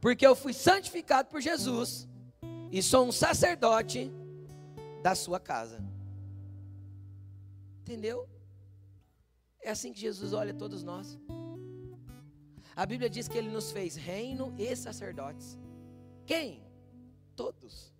[0.00, 2.08] porque eu fui santificado por Jesus
[2.72, 4.10] e sou um sacerdote
[5.02, 5.82] da sua casa.
[7.80, 8.28] Entendeu?
[9.60, 11.18] É assim que Jesus olha todos nós.
[12.74, 15.58] A Bíblia diz que ele nos fez reino e sacerdotes.
[16.24, 16.64] Quem?
[17.36, 17.92] Todos.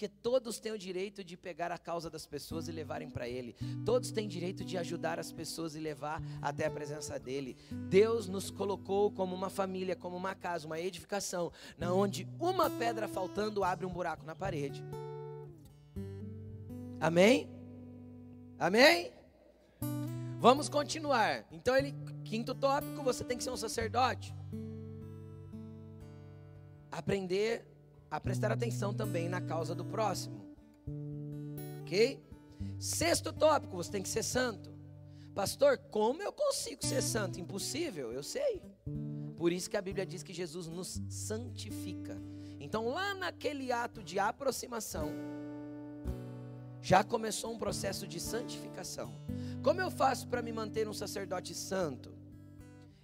[0.00, 3.54] Porque todos têm o direito de pegar a causa das pessoas e levarem para Ele.
[3.84, 7.54] Todos têm direito de ajudar as pessoas e levar até a presença dEle.
[7.90, 13.06] Deus nos colocou como uma família, como uma casa, uma edificação, na onde uma pedra
[13.06, 14.82] faltando abre um buraco na parede.
[16.98, 17.50] Amém?
[18.58, 19.12] Amém?
[20.38, 21.44] Vamos continuar.
[21.52, 24.34] Então ele, quinto tópico, você tem que ser um sacerdote.
[26.90, 27.69] Aprender
[28.10, 30.44] a prestar atenção também na causa do próximo.
[31.82, 32.18] OK?
[32.78, 34.70] Sexto tópico, você tem que ser santo.
[35.34, 37.38] Pastor, como eu consigo ser santo?
[37.38, 38.62] Impossível, eu sei.
[39.36, 42.20] Por isso que a Bíblia diz que Jesus nos santifica.
[42.58, 45.10] Então, lá naquele ato de aproximação,
[46.82, 49.14] já começou um processo de santificação.
[49.62, 52.12] Como eu faço para me manter um sacerdote santo?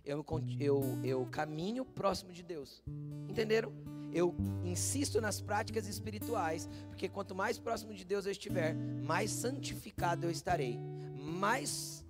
[0.05, 0.25] Eu,
[0.61, 2.83] eu, eu caminho próximo de Deus.
[3.29, 3.73] Entenderam?
[4.16, 10.24] Eu insisto nas práticas espirituais, porque quanto mais próximo de Deus eu estiver, mais santificado
[10.24, 10.81] eu estarei,
[11.14, 12.02] mais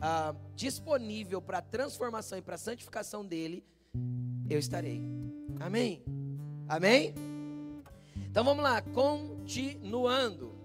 [0.00, 3.62] ah, disponível para a transformação e para a santificação dele
[4.48, 5.02] eu estarei.
[5.60, 6.02] Amém?
[6.66, 7.12] Amém?
[8.16, 10.58] Então vamos lá, continuando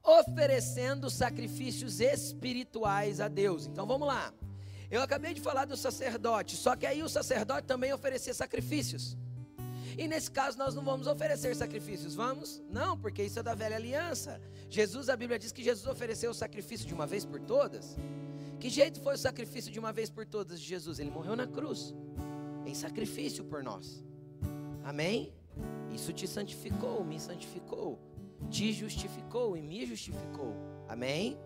[0.00, 3.66] oferecendo sacrifícios espirituais a Deus.
[3.66, 4.32] Então vamos lá.
[4.88, 9.16] Eu acabei de falar do sacerdote, só que aí o sacerdote também oferecia sacrifícios.
[9.96, 12.62] E nesse caso nós não vamos oferecer sacrifícios, vamos?
[12.70, 14.40] Não, porque isso é da velha aliança.
[14.68, 17.96] Jesus, a Bíblia diz que Jesus ofereceu o sacrifício de uma vez por todas.
[18.60, 20.98] Que jeito foi o sacrifício de uma vez por todas de Jesus?
[20.98, 21.94] Ele morreu na cruz,
[22.66, 24.04] em sacrifício por nós.
[24.84, 25.32] Amém?
[25.90, 27.98] Isso te santificou, me santificou
[28.50, 30.54] te justificou e me justificou.
[30.88, 31.38] Amém?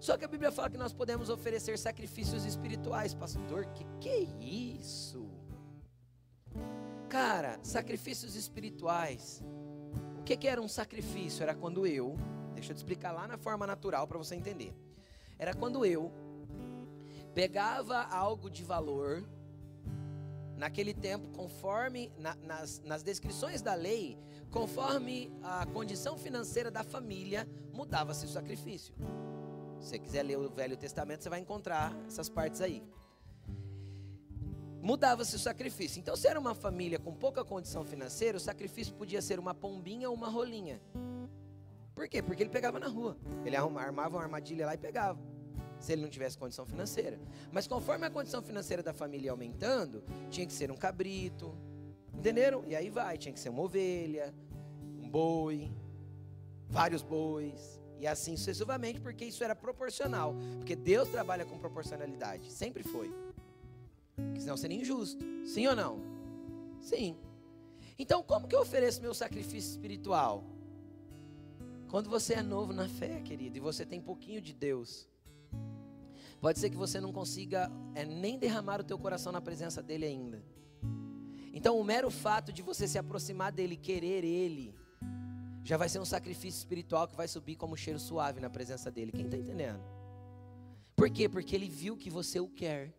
[0.00, 3.66] Só que a Bíblia fala que nós podemos oferecer sacrifícios espirituais, pastor.
[3.66, 5.28] Que que é isso?
[7.08, 9.42] Cara, sacrifícios espirituais.
[10.18, 11.42] O que, que era um sacrifício?
[11.42, 12.16] Era quando eu,
[12.54, 14.74] deixa eu te explicar lá na forma natural para você entender.
[15.38, 16.12] Era quando eu
[17.34, 19.24] pegava algo de valor,
[20.58, 24.18] naquele tempo, conforme na, nas, nas descrições da lei,
[24.50, 28.92] conforme a condição financeira da família, mudava-se o sacrifício.
[29.78, 32.82] Se você quiser ler o Velho Testamento, você vai encontrar essas partes aí.
[34.80, 35.98] Mudava-se o sacrifício.
[35.98, 40.08] Então, se era uma família com pouca condição financeira, o sacrifício podia ser uma pombinha
[40.08, 40.80] ou uma rolinha.
[41.94, 42.22] Por quê?
[42.22, 43.16] Porque ele pegava na rua.
[43.44, 45.18] Ele armava uma armadilha lá e pegava.
[45.80, 47.18] Se ele não tivesse condição financeira.
[47.50, 51.54] Mas conforme a condição financeira da família ia aumentando, tinha que ser um cabrito,
[52.18, 52.64] Entenderam?
[52.66, 54.34] E aí vai, tinha que ser uma ovelha,
[55.00, 55.70] um boi,
[56.68, 60.34] vários bois, e assim sucessivamente, porque isso era proporcional.
[60.56, 63.14] Porque Deus trabalha com proporcionalidade, sempre foi.
[64.26, 65.24] Porque senão seria injusto.
[65.44, 66.00] Sim ou não?
[66.80, 67.16] Sim.
[67.98, 70.44] Então, como que eu ofereço meu sacrifício espiritual?
[71.88, 75.08] Quando você é novo na fé, querido, e você tem pouquinho de Deus,
[76.40, 80.04] pode ser que você não consiga é, nem derramar o teu coração na presença dele
[80.04, 80.44] ainda.
[81.52, 84.74] Então, o mero fato de você se aproximar dele, querer ele,
[85.64, 89.10] já vai ser um sacrifício espiritual que vai subir como cheiro suave na presença dele.
[89.10, 89.82] Quem está entendendo?
[90.94, 91.28] Por quê?
[91.28, 92.92] Porque ele viu que você o quer.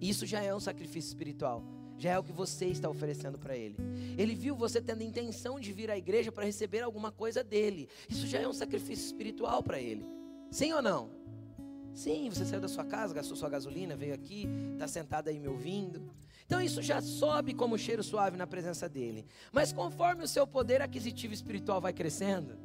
[0.00, 1.62] Isso já é um sacrifício espiritual.
[1.98, 3.76] Já é o que você está oferecendo para ele.
[4.16, 7.88] Ele viu você tendo intenção de vir à igreja para receber alguma coisa dele.
[8.08, 10.06] Isso já é um sacrifício espiritual para ele.
[10.50, 11.10] Sim ou não?
[11.92, 15.48] Sim, você saiu da sua casa, gastou sua gasolina, veio aqui, está sentado aí me
[15.48, 16.10] ouvindo.
[16.46, 19.26] Então isso já sobe como cheiro suave na presença dele.
[19.52, 22.56] Mas conforme o seu poder aquisitivo espiritual vai crescendo,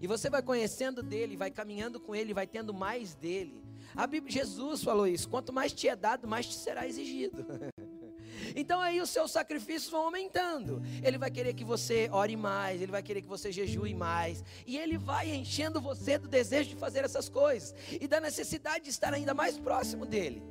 [0.00, 3.65] e você vai conhecendo dele, vai caminhando com ele, vai tendo mais dele.
[3.94, 7.44] A Bíblia, Jesus falou isso: quanto mais te é dado, mais te será exigido.
[8.54, 10.82] Então aí os seus sacrifícios vão aumentando.
[11.02, 14.76] Ele vai querer que você ore mais, ele vai querer que você jejue mais, e
[14.76, 19.12] ele vai enchendo você do desejo de fazer essas coisas e da necessidade de estar
[19.12, 20.42] ainda mais próximo dele.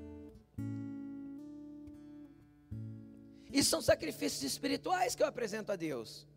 [3.52, 6.27] E são sacrifícios espirituais que eu apresento a Deus.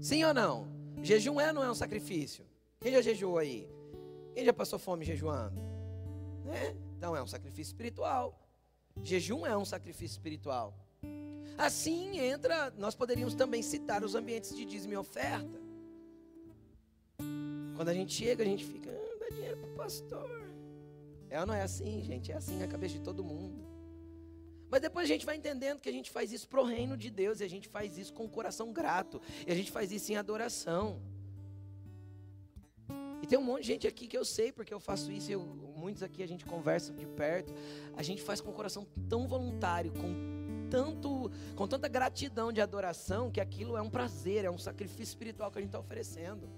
[0.00, 0.68] Sim ou não?
[1.02, 2.46] Jejum é ou não é um sacrifício?
[2.80, 3.68] Quem já jejuou aí?
[4.34, 5.75] Quem já passou fome jejuando?
[6.46, 6.76] Né?
[6.96, 8.40] Então é um sacrifício espiritual.
[9.02, 10.74] Jejum é um sacrifício espiritual.
[11.58, 15.60] Assim entra, nós poderíamos também citar os ambientes de dízimo e oferta.
[17.74, 20.46] Quando a gente chega, a gente fica, ah, dá dinheiro para o pastor.
[21.28, 22.30] É não é assim, gente?
[22.30, 23.66] É assim na cabeça de todo mundo.
[24.70, 27.40] Mas depois a gente vai entendendo que a gente faz isso pro reino de Deus,
[27.40, 30.16] e a gente faz isso com o coração grato, e a gente faz isso em
[30.16, 31.00] adoração.
[33.26, 35.40] E tem um monte de gente aqui que eu sei, porque eu faço isso, eu,
[35.76, 37.52] muitos aqui a gente conversa de perto,
[37.96, 40.14] a gente faz com o coração tão voluntário, com
[40.70, 45.50] tanto, com tanta gratidão de adoração, que aquilo é um prazer, é um sacrifício espiritual
[45.50, 46.48] que a gente está oferecendo.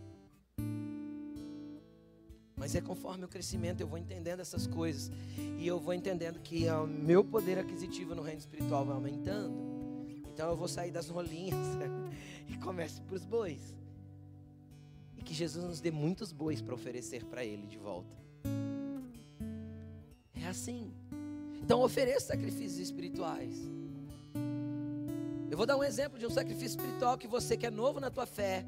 [2.54, 5.10] Mas é conforme o crescimento eu vou entendendo essas coisas.
[5.58, 9.56] E eu vou entendendo que o meu poder aquisitivo no reino espiritual vai aumentando.
[10.34, 11.56] Então eu vou sair das rolinhas
[12.46, 13.77] e comece para os bois.
[15.28, 18.16] Que Jesus nos dê muitos bois para oferecer para Ele de volta.
[20.34, 20.90] É assim.
[21.62, 23.54] Então ofereça sacrifícios espirituais.
[25.50, 28.10] Eu vou dar um exemplo de um sacrifício espiritual que você que é novo na
[28.10, 28.64] tua fé,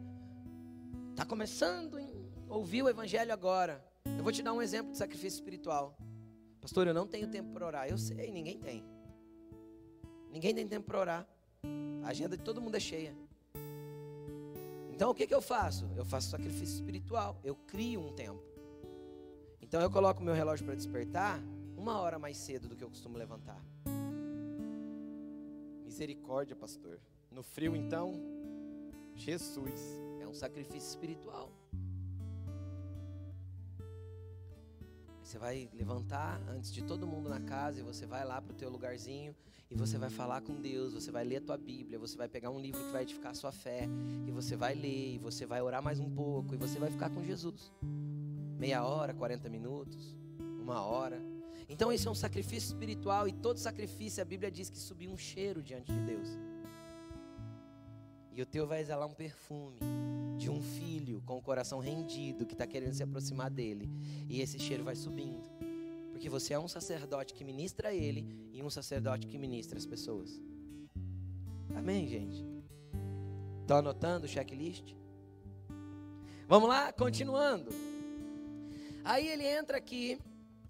[1.12, 1.96] está começando
[2.46, 3.82] a ouvir o evangelho agora.
[4.04, 5.96] Eu vou te dar um exemplo de sacrifício espiritual.
[6.60, 7.88] Pastor, eu não tenho tempo para orar.
[7.88, 8.84] Eu sei, ninguém tem.
[10.30, 11.28] Ninguém tem tempo para orar.
[12.04, 13.16] A agenda de todo mundo é cheia.
[15.00, 15.88] Então o que, que eu faço?
[15.96, 17.40] Eu faço sacrifício espiritual.
[17.42, 18.44] Eu crio um tempo.
[19.58, 21.40] Então eu coloco meu relógio para despertar
[21.74, 23.64] uma hora mais cedo do que eu costumo levantar.
[25.86, 27.00] Misericórdia, pastor.
[27.30, 28.12] No frio, então,
[29.14, 29.80] Jesus.
[30.20, 31.50] É um sacrifício espiritual.
[35.30, 38.56] Você vai levantar antes de todo mundo na casa e você vai lá para o
[38.56, 39.32] teu lugarzinho
[39.70, 42.50] e você vai falar com Deus, você vai ler a tua Bíblia, você vai pegar
[42.50, 43.88] um livro que vai edificar a sua fé
[44.26, 47.10] e você vai ler e você vai orar mais um pouco e você vai ficar
[47.10, 47.70] com Jesus.
[48.58, 50.16] Meia hora, 40 minutos,
[50.60, 51.22] uma hora.
[51.68, 55.16] Então esse é um sacrifício espiritual e todo sacrifício a Bíblia diz que subia um
[55.16, 56.28] cheiro diante de Deus.
[58.32, 59.78] E o teu vai exalar um perfume
[60.40, 63.90] de um filho com o coração rendido que está querendo se aproximar dele.
[64.26, 65.46] E esse cheiro vai subindo.
[66.10, 70.40] Porque você é um sacerdote que ministra ele e um sacerdote que ministra as pessoas.
[71.76, 72.42] Amém, gente?
[73.60, 74.94] Estão anotando o checklist?
[76.48, 77.70] Vamos lá, continuando.
[79.04, 80.18] Aí ele entra aqui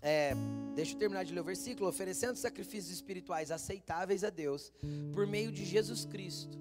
[0.02, 0.32] é,
[0.74, 1.88] deixa eu terminar de ler o versículo.
[1.88, 4.72] Oferecendo sacrifícios espirituais aceitáveis a Deus
[5.12, 6.58] por meio de Jesus Cristo.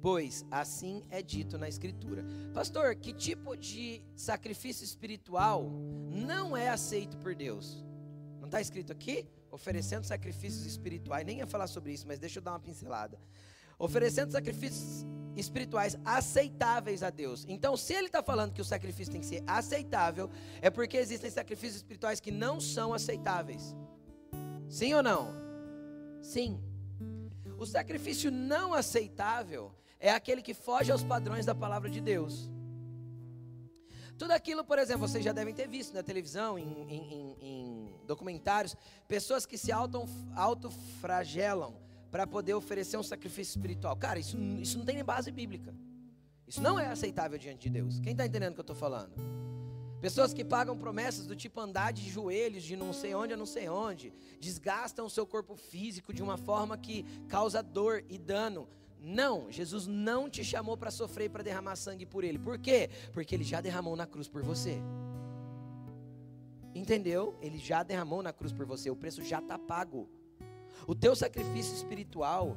[0.00, 2.24] Pois assim é dito na Escritura.
[2.54, 5.70] Pastor, que tipo de sacrifício espiritual
[6.10, 7.84] não é aceito por Deus?
[8.38, 9.28] Não está escrito aqui?
[9.50, 11.26] Oferecendo sacrifícios espirituais.
[11.26, 13.20] Nem ia falar sobre isso, mas deixa eu dar uma pincelada.
[13.78, 15.04] Oferecendo sacrifícios
[15.36, 17.44] espirituais aceitáveis a Deus.
[17.46, 20.30] Então, se ele está falando que o sacrifício tem que ser aceitável,
[20.62, 23.76] é porque existem sacrifícios espirituais que não são aceitáveis.
[24.68, 25.34] Sim ou não?
[26.22, 26.60] Sim.
[27.58, 32.50] O sacrifício não aceitável é aquele que foge aos padrões da palavra de Deus.
[34.18, 38.76] Tudo aquilo, por exemplo, vocês já devem ter visto na televisão, em, em, em, documentários,
[39.06, 39.70] pessoas que se
[40.34, 41.74] autofragelam
[42.10, 43.96] para poder oferecer um sacrifício espiritual.
[43.96, 45.74] Cara, isso, isso não tem nem base bíblica.
[46.46, 48.00] Isso não é aceitável diante de Deus.
[48.00, 49.14] Quem está entendendo o que eu estou falando?
[50.00, 53.46] Pessoas que pagam promessas do tipo andar de joelhos de não sei onde a não
[53.46, 58.68] sei onde, desgastam o seu corpo físico de uma forma que causa dor e dano.
[59.02, 62.38] Não, Jesus não te chamou para sofrer e para derramar sangue por ele.
[62.38, 62.90] Por quê?
[63.12, 64.78] Porque ele já derramou na cruz por você.
[66.74, 67.34] Entendeu?
[67.40, 68.90] Ele já derramou na cruz por você.
[68.90, 70.08] O preço já está pago.
[70.86, 72.56] O teu sacrifício espiritual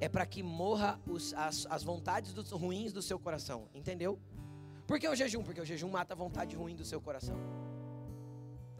[0.00, 4.18] é para que morra os, as, as vontades dos, ruins do seu coração, entendeu?
[4.86, 5.44] Por que o jejum?
[5.44, 7.36] Porque o jejum mata a vontade ruim do seu coração.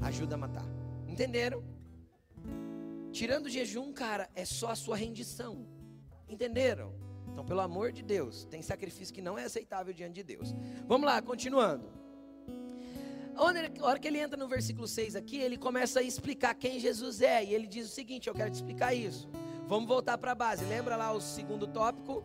[0.01, 0.67] Ajuda a matar.
[1.07, 1.63] Entenderam?
[3.13, 5.65] Tirando o jejum, cara, é só a sua rendição.
[6.29, 7.02] Entenderam?
[7.33, 10.55] Então, pelo amor de Deus, tem sacrifício que não é aceitável diante de Deus.
[10.87, 11.91] Vamos lá, continuando.
[13.35, 13.43] A
[13.87, 17.43] hora que ele entra no versículo 6 aqui, ele começa a explicar quem Jesus é.
[17.43, 19.29] E ele diz o seguinte: Eu quero te explicar isso.
[19.67, 20.65] Vamos voltar para a base.
[20.67, 22.23] Lembra lá o segundo tópico?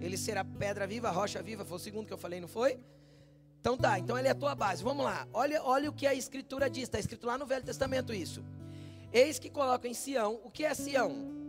[0.00, 1.64] Ele será pedra viva, rocha viva.
[1.64, 2.78] Foi o segundo que eu falei, não foi?
[3.60, 4.84] Então tá, então ele é a tua base.
[4.84, 5.26] Vamos lá.
[5.32, 6.84] Olha, olha o que a escritura diz.
[6.84, 8.44] Está escrito lá no Velho Testamento isso.
[9.12, 10.38] Eis que coloca em Sião.
[10.44, 11.43] O que é Sião?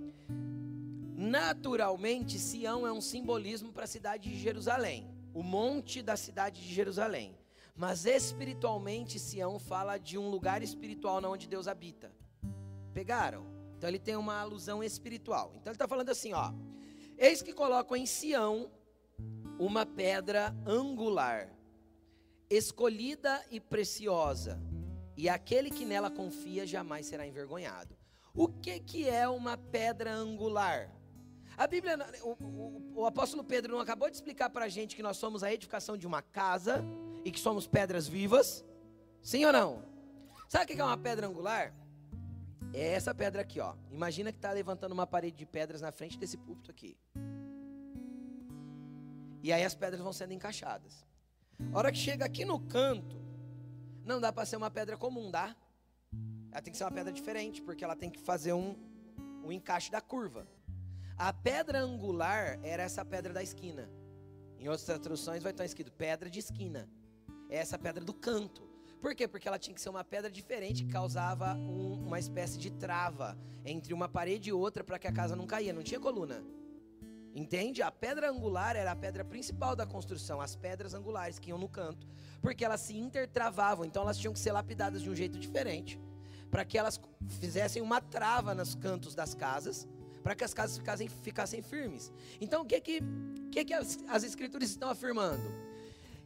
[1.17, 5.09] Naturalmente, Sião é um simbolismo para a cidade de Jerusalém.
[5.33, 7.37] O monte da cidade de Jerusalém.
[7.73, 12.11] Mas espiritualmente, Sião fala de um lugar espiritual onde Deus habita.
[12.93, 13.45] Pegaram?
[13.77, 15.51] Então ele tem uma alusão espiritual.
[15.55, 16.53] Então ele está falando assim: ó.
[17.17, 18.69] Eis que coloco em Sião
[19.57, 21.49] uma pedra angular,
[22.49, 24.61] escolhida e preciosa,
[25.15, 27.97] e aquele que nela confia jamais será envergonhado.
[28.33, 30.91] O que, que é uma pedra angular?
[31.57, 35.03] A Bíblia, o, o, o apóstolo Pedro não acabou de explicar para a gente que
[35.03, 36.83] nós somos a edificação de uma casa
[37.23, 38.65] e que somos pedras vivas?
[39.21, 39.83] Sim ou não?
[40.49, 41.73] Sabe o que é uma pedra angular?
[42.73, 43.73] É essa pedra aqui, ó.
[43.89, 46.97] Imagina que está levantando uma parede de pedras na frente desse púlpito aqui.
[49.41, 51.05] E aí as pedras vão sendo encaixadas.
[51.71, 53.15] A hora que chega aqui no canto,
[54.03, 55.55] não dá para ser uma pedra comum, dá?
[56.51, 58.75] Ela tem que ser uma pedra diferente, porque ela tem que fazer um,
[59.43, 60.45] um encaixe da curva.
[61.17, 63.89] A pedra angular era essa pedra da esquina.
[64.59, 66.89] Em outras traduções vai estar escrito pedra de esquina.
[67.49, 68.67] É essa pedra do canto.
[68.99, 69.25] Por quê?
[69.25, 73.37] Porque ela tinha que ser uma pedra diferente, que causava um, uma espécie de trava
[73.63, 76.43] entre uma parede e outra para que a casa não caía, não tinha coluna.
[77.33, 77.81] Entende?
[77.81, 81.69] A pedra angular era a pedra principal da construção, as pedras angulares que iam no
[81.69, 82.07] canto,
[82.41, 85.99] porque elas se intertravavam, então elas tinham que ser lapidadas de um jeito diferente,
[86.49, 86.99] para que elas
[87.39, 89.87] fizessem uma trava nos cantos das casas,
[90.25, 92.11] para que as casas ficassem, ficassem firmes.
[92.41, 92.99] Então o que que,
[93.51, 95.53] que, que as, as escrituras estão afirmando?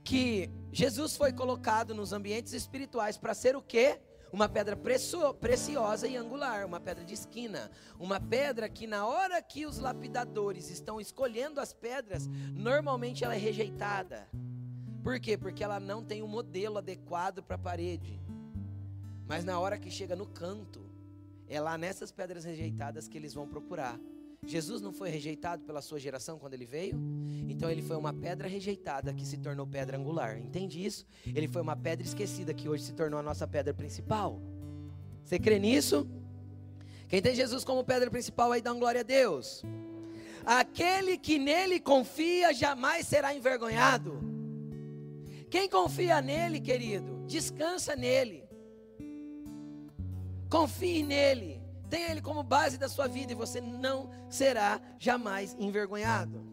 [0.05, 3.99] Que Jesus foi colocado nos ambientes espirituais para ser o quê?
[4.31, 9.65] uma pedra preciosa e angular, uma pedra de esquina, uma pedra que na hora que
[9.65, 14.29] os lapidadores estão escolhendo as pedras, normalmente ela é rejeitada.
[15.03, 15.35] Por quê?
[15.35, 18.21] Porque ela não tem um modelo adequado para a parede.
[19.27, 20.88] Mas na hora que chega no canto,
[21.49, 23.99] é lá nessas pedras rejeitadas que eles vão procurar.
[24.45, 26.95] Jesus não foi rejeitado pela sua geração quando ele veio?
[27.49, 30.37] Então ele foi uma pedra rejeitada que se tornou pedra angular.
[30.37, 31.05] Entende isso?
[31.25, 34.39] Ele foi uma pedra esquecida que hoje se tornou a nossa pedra principal.
[35.25, 36.07] Você crê nisso?
[37.07, 39.63] Quem tem Jesus como pedra principal aí dá um glória a Deus.
[40.45, 44.19] Aquele que nele confia jamais será envergonhado.
[45.49, 48.48] Quem confia nele, querido, descansa nele.
[50.49, 51.61] Confie nele.
[51.89, 56.43] Tenha Ele como base da sua vida e você não será jamais envergonhado.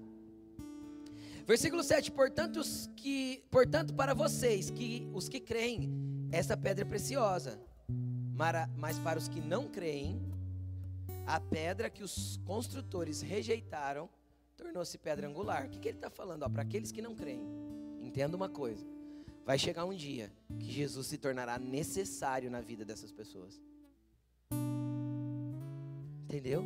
[1.46, 5.90] Versículo 7: portanto, os que, portanto, para vocês, que os que creem,
[6.32, 7.60] essa pedra é preciosa,
[8.76, 10.20] mas para os que não creem,
[11.26, 14.08] a pedra que os construtores rejeitaram
[14.56, 15.66] tornou-se pedra angular.
[15.66, 16.48] O que, que ele está falando?
[16.50, 17.46] Para aqueles que não creem,
[18.00, 18.84] entenda uma coisa:
[19.44, 23.60] vai chegar um dia que Jesus se tornará necessário na vida dessas pessoas.
[26.26, 26.64] Entendeu?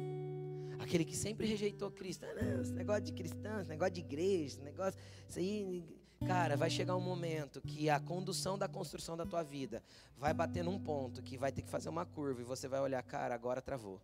[0.79, 2.25] Aquele que sempre rejeitou Cristo.
[2.25, 4.99] Ah, não, esse negócio de cristão, esse negócio de igreja, esse negócio.
[5.29, 5.85] Isso aí.
[6.27, 9.83] Cara, vai chegar um momento que a condução da construção da tua vida
[10.19, 13.03] vai bater num ponto que vai ter que fazer uma curva e você vai olhar,
[13.03, 14.01] cara, agora travou.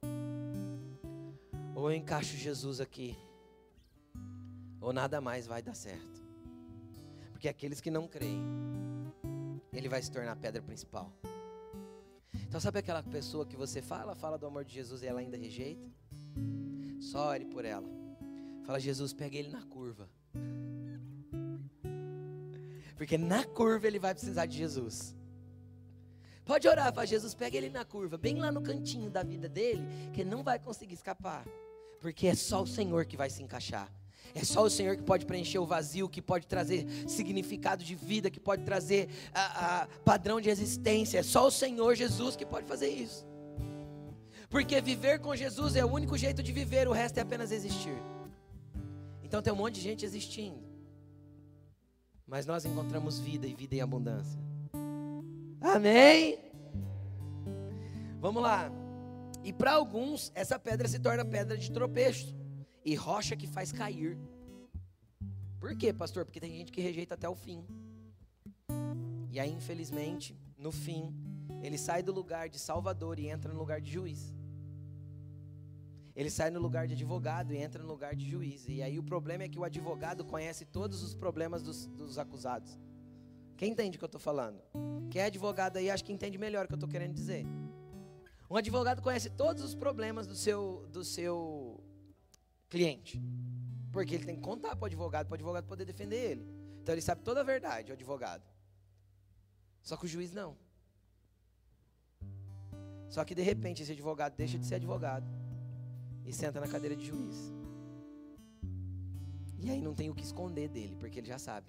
[1.75, 3.17] Ou eu encaixo Jesus aqui,
[4.81, 6.25] ou nada mais vai dar certo.
[7.33, 8.43] Porque aqueles que não creem,
[9.73, 11.13] ele vai se tornar a pedra principal.
[12.57, 15.37] Então, sabe aquela pessoa que você fala, fala do amor de Jesus e ela ainda
[15.37, 15.87] rejeita?
[16.99, 17.87] Só ore por ela.
[18.65, 20.09] Fala, Jesus, pega ele na curva.
[22.97, 25.15] Porque na curva ele vai precisar de Jesus.
[26.47, 29.85] Pode orar, fala, Jesus, pega ele na curva, bem lá no cantinho da vida dele,
[30.15, 31.45] que ele não vai conseguir escapar.
[32.01, 33.93] Porque é só o Senhor que vai se encaixar.
[34.35, 38.31] É só o Senhor que pode preencher o vazio, que pode trazer significado de vida,
[38.31, 41.19] que pode trazer a, a padrão de existência.
[41.19, 43.27] É só o Senhor Jesus que pode fazer isso.
[44.49, 47.97] Porque viver com Jesus é o único jeito de viver, o resto é apenas existir.
[49.23, 50.61] Então tem um monte de gente existindo.
[52.27, 54.39] Mas nós encontramos vida e vida em abundância.
[55.61, 56.39] Amém?
[58.21, 58.71] Vamos lá.
[59.43, 62.36] E para alguns, essa pedra se torna pedra de tropeço
[62.87, 64.17] e rocha que faz cair.
[65.59, 66.25] Por quê, pastor?
[66.25, 67.67] Porque tem gente que rejeita até o fim.
[69.29, 71.13] E aí, infelizmente, no fim,
[71.65, 74.33] ele sai do lugar de salvador e entra no lugar de juiz.
[76.15, 78.69] Ele sai no lugar de advogado e entra no lugar de juiz.
[78.69, 82.79] E aí o problema é que o advogado conhece todos os problemas dos, dos acusados.
[83.57, 84.63] Quem entende o que eu estou falando?
[85.11, 87.45] Quem é advogado aí acho que entende melhor o que eu estou querendo dizer.
[88.49, 91.83] Um advogado conhece todos os problemas do seu, do seu
[92.77, 93.23] cliente.
[93.91, 96.47] Porque ele tem que contar para o advogado, para o advogado poder defender ele.
[96.83, 98.45] Então ele sabe toda a verdade, o advogado.
[99.83, 100.57] Só que o juiz não.
[103.09, 105.27] Só que de repente esse advogado deixa de ser advogado
[106.25, 107.53] e senta na cadeira de juiz.
[109.59, 111.67] E aí não tem o que esconder dele, porque ele já sabe.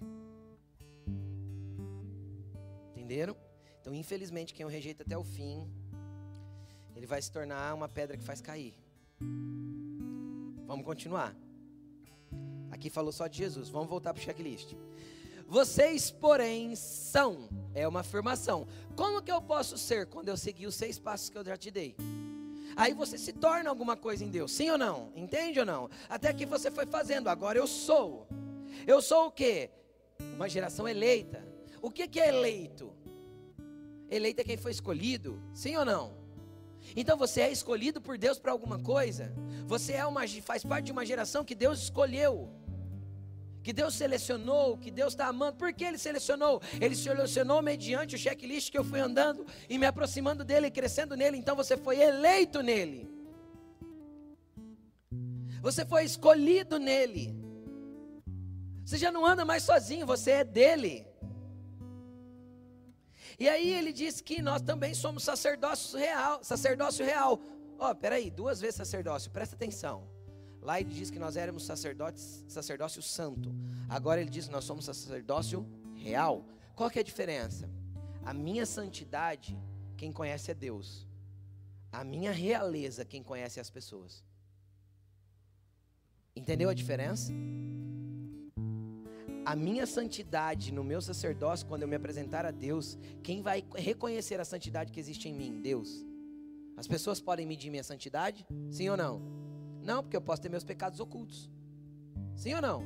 [2.90, 3.34] Entenderam?
[3.80, 5.66] Então, infelizmente, quem o rejeita até o fim,
[6.94, 8.74] ele vai se tornar uma pedra que faz cair.
[10.68, 11.34] Vamos continuar.
[12.70, 13.70] Aqui falou só de Jesus.
[13.70, 14.74] Vamos voltar para o checklist.
[15.46, 17.48] Vocês, porém, são.
[17.74, 18.68] É uma afirmação.
[18.94, 21.70] Como que eu posso ser quando eu seguir os seis passos que eu já te
[21.70, 21.96] dei?
[22.76, 25.10] Aí você se torna alguma coisa em Deus, sim ou não?
[25.16, 25.88] Entende ou não?
[26.06, 28.28] Até que você foi fazendo, agora eu sou.
[28.86, 29.70] Eu sou o quê?
[30.34, 31.42] Uma geração eleita.
[31.80, 32.92] O que, que é eleito?
[34.10, 36.27] Eleito é quem foi escolhido, sim ou não?
[36.96, 39.32] Então você é escolhido por Deus para alguma coisa.
[39.66, 42.50] Você é uma, faz parte de uma geração que Deus escolheu.
[43.62, 45.56] Que Deus selecionou, que Deus está amando.
[45.56, 46.62] Por que Ele selecionou?
[46.80, 51.36] Ele selecionou mediante o checklist que eu fui andando e me aproximando dele, crescendo nele.
[51.36, 53.10] Então você foi eleito nele.
[55.60, 57.36] Você foi escolhido nele.
[58.84, 61.07] Você já não anda mais sozinho, você é dele.
[63.38, 67.40] E aí ele diz que nós também somos sacerdócio real, sacerdócio real.
[67.78, 70.08] Ó, oh, peraí, duas vezes sacerdócio, presta atenção.
[70.60, 73.54] Lá ele diz que nós éramos sacerdotes, sacerdócio santo.
[73.88, 75.64] Agora ele diz que nós somos sacerdócio
[75.94, 76.44] real.
[76.74, 77.70] Qual que é a diferença?
[78.24, 79.56] A minha santidade,
[79.96, 81.06] quem conhece é Deus.
[81.92, 84.24] A minha realeza, quem conhece é as pessoas.
[86.34, 87.32] Entendeu a diferença?
[89.48, 94.38] A minha santidade no meu sacerdócio, quando eu me apresentar a Deus, quem vai reconhecer
[94.38, 95.62] a santidade que existe em mim?
[95.62, 96.04] Deus.
[96.76, 98.46] As pessoas podem medir minha santidade?
[98.70, 99.22] Sim ou não?
[99.82, 101.50] Não, porque eu posso ter meus pecados ocultos.
[102.36, 102.84] Sim ou não?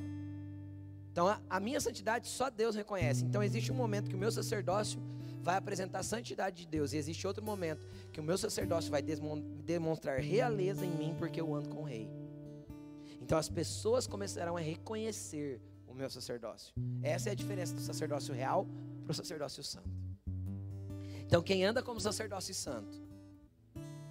[1.11, 3.25] Então a, a minha santidade só Deus reconhece.
[3.25, 5.03] Então existe um momento que o meu sacerdócio
[5.43, 6.93] vai apresentar a santidade de Deus.
[6.93, 11.53] E existe outro momento que o meu sacerdócio vai demonstrar realeza em mim porque eu
[11.53, 12.09] ando com o rei.
[13.21, 15.61] Então as pessoas começarão a reconhecer
[15.93, 16.75] o meu sacerdócio.
[17.03, 18.67] Essa é a diferença do sacerdócio real
[19.05, 19.91] para o sacerdócio santo.
[21.25, 23.01] Então, quem anda como sacerdócio santo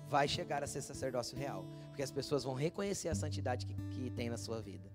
[0.07, 4.09] vai chegar a ser sacerdócio real, porque as pessoas vão reconhecer a santidade que, que
[4.11, 4.91] tem na sua vida.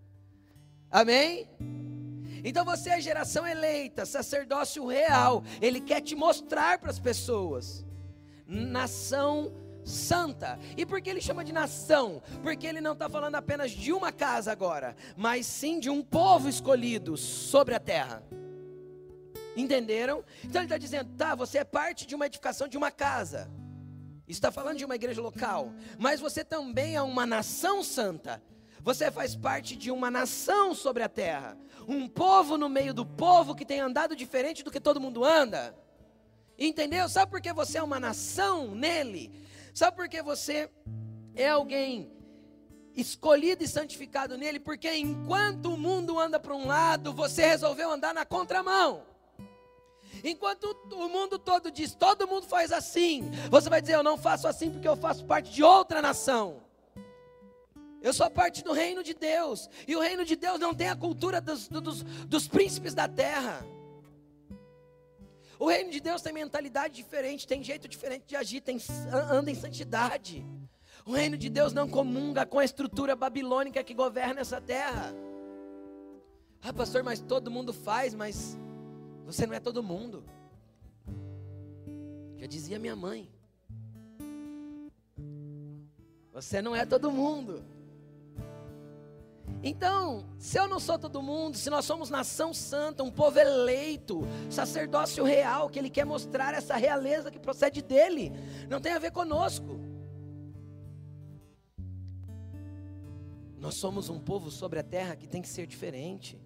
[0.91, 1.49] Amém?
[2.45, 5.43] Então você é geração eleita, sacerdócio real.
[5.61, 7.85] Ele quer te mostrar para as pessoas.
[8.47, 9.53] Nação
[9.87, 10.59] santa.
[10.77, 12.23] E por que ele chama de nação?
[12.43, 16.49] Porque ele não está falando apenas de uma casa agora, mas sim de um povo
[16.49, 18.23] escolhido sobre a terra.
[19.57, 20.23] Entenderam?
[20.45, 23.51] Então ele está dizendo: tá, você é parte de uma edificação de uma casa.
[24.29, 28.43] Está falando de uma igreja local, mas você também é uma nação santa.
[28.81, 31.57] Você faz parte de uma nação sobre a terra,
[31.89, 35.75] um povo no meio do povo que tem andado diferente do que todo mundo anda.
[36.59, 37.09] Entendeu?
[37.09, 39.46] Sabe por que você é uma nação nele?
[39.77, 40.71] Sabe por que você
[41.35, 42.11] é alguém
[42.95, 44.59] escolhido e santificado nele?
[44.59, 49.03] Porque enquanto o mundo anda para um lado, você resolveu andar na contramão.
[50.25, 54.49] Enquanto o mundo todo diz, todo mundo faz assim, você vai dizer, eu não faço
[54.49, 56.63] assim porque eu faço parte de outra nação.
[58.01, 59.69] Eu sou parte do reino de Deus.
[59.87, 63.63] E o reino de Deus não tem a cultura dos, dos, dos príncipes da terra.
[65.59, 68.79] O reino de Deus tem mentalidade diferente, tem jeito diferente de agir, tem,
[69.31, 70.45] anda em santidade.
[71.05, 75.15] O reino de Deus não comunga com a estrutura babilônica que governa essa terra.
[76.61, 78.59] Ah, pastor, mas todo mundo faz, mas
[79.25, 80.25] você não é todo mundo.
[82.37, 83.31] Já dizia minha mãe.
[86.33, 87.65] Você não é todo mundo.
[89.63, 94.23] Então, se eu não sou todo mundo, se nós somos nação santa, um povo eleito,
[94.51, 98.33] sacerdócio real, que Ele quer mostrar essa realeza que procede dele,
[98.69, 99.81] não tem a ver conosco.
[103.59, 106.41] Nós somos um povo sobre a terra que tem que ser diferente.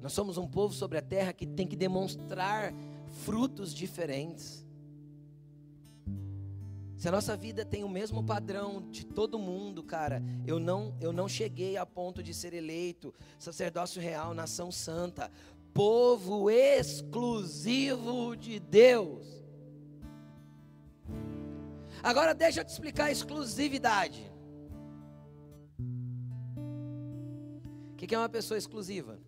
[0.00, 2.72] Nós somos um povo sobre a terra que tem que demonstrar
[3.24, 4.66] frutos diferentes.
[7.02, 11.12] Se a nossa vida tem o mesmo padrão de todo mundo, cara, eu não, eu
[11.12, 15.28] não cheguei a ponto de ser eleito sacerdócio real, nação santa,
[15.74, 19.26] povo exclusivo de Deus.
[22.04, 24.30] Agora deixa eu te explicar a exclusividade.
[27.90, 29.18] O que é uma pessoa exclusiva?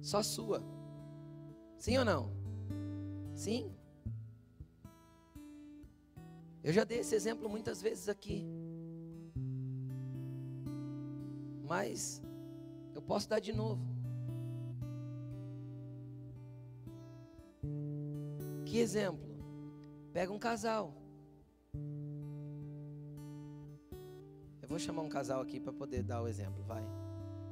[0.00, 0.62] Só sua.
[1.76, 2.30] Sim ou não?
[3.34, 3.75] Sim.
[6.66, 8.44] Eu já dei esse exemplo muitas vezes aqui.
[11.62, 12.20] Mas
[12.92, 13.86] eu posso dar de novo.
[18.64, 19.24] Que exemplo?
[20.12, 20.92] Pega um casal.
[24.60, 26.82] Eu vou chamar um casal aqui para poder dar o exemplo, vai.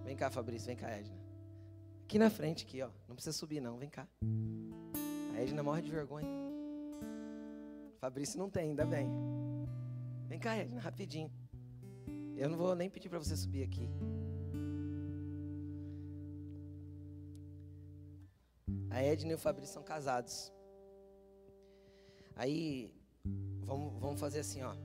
[0.05, 1.17] Vem cá, Fabrício, vem cá, Edna.
[2.03, 2.91] Aqui na frente, aqui, ó.
[3.07, 3.79] Não precisa subir, não.
[3.79, 4.09] Vem cá.
[5.37, 6.44] A Edna morre de vergonha.
[8.05, 9.09] Fabrício não tem, ainda bem.
[10.29, 11.33] Vem cá, Edna, rapidinho.
[12.37, 13.89] Eu não vou nem pedir para você subir aqui.
[18.91, 20.53] A Edna e o Fabrício são casados.
[22.37, 22.93] Aí,
[23.63, 24.77] vamos, vamos fazer assim, ó.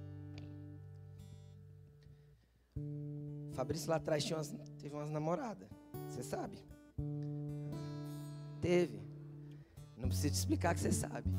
[3.52, 5.68] Fabrício lá atrás tinha umas, teve umas namoradas.
[6.08, 6.64] Você sabe?
[8.62, 8.98] Teve.
[9.98, 11.30] Não precisa te explicar que você sabe.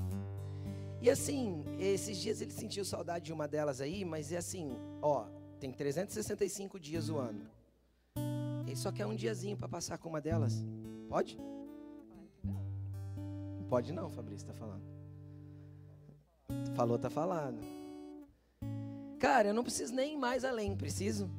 [1.03, 5.25] E assim, esses dias ele sentiu saudade de uma delas aí, mas é assim, ó,
[5.59, 7.49] tem 365 dias o ano.
[8.67, 10.65] Ele só quer um diazinho para passar com uma delas.
[11.09, 11.39] Pode?
[13.69, 14.85] Pode não, Fabrício está falando.
[16.75, 17.61] Falou, tá falando.
[19.19, 21.31] Cara, eu não preciso nem mais além, preciso?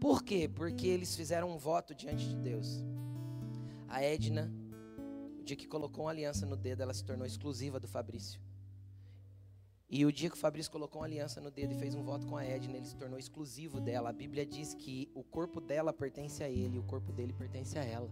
[0.00, 0.50] Por quê?
[0.52, 2.84] Porque eles fizeram um voto diante de Deus.
[3.88, 4.52] A Edna,
[5.42, 8.40] o dia que colocou uma aliança no dedo, ela se tornou exclusiva do Fabrício.
[9.90, 12.26] E o dia que o Fabrício colocou uma aliança no dedo e fez um voto
[12.26, 14.08] com a Edna, ele se tornou exclusivo dela.
[14.08, 17.76] A Bíblia diz que o corpo dela pertence a ele e o corpo dele pertence
[17.76, 18.08] a ela.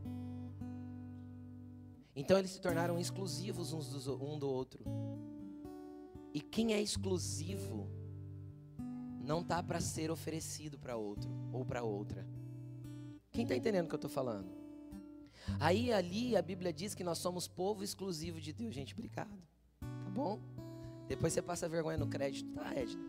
[2.14, 4.85] Então eles se tornaram exclusivos uns do, um do outro.
[6.35, 7.89] E quem é exclusivo
[9.22, 12.26] não tá para ser oferecido para outro ou para outra.
[13.31, 14.59] Quem está entendendo o que eu estou falando?
[15.59, 18.92] Aí ali a Bíblia diz que nós somos povo exclusivo de Deus, gente.
[18.92, 19.36] Obrigado.
[19.80, 20.40] Tá bom?
[21.09, 23.03] Depois você passa vergonha no crédito, tá, Edna?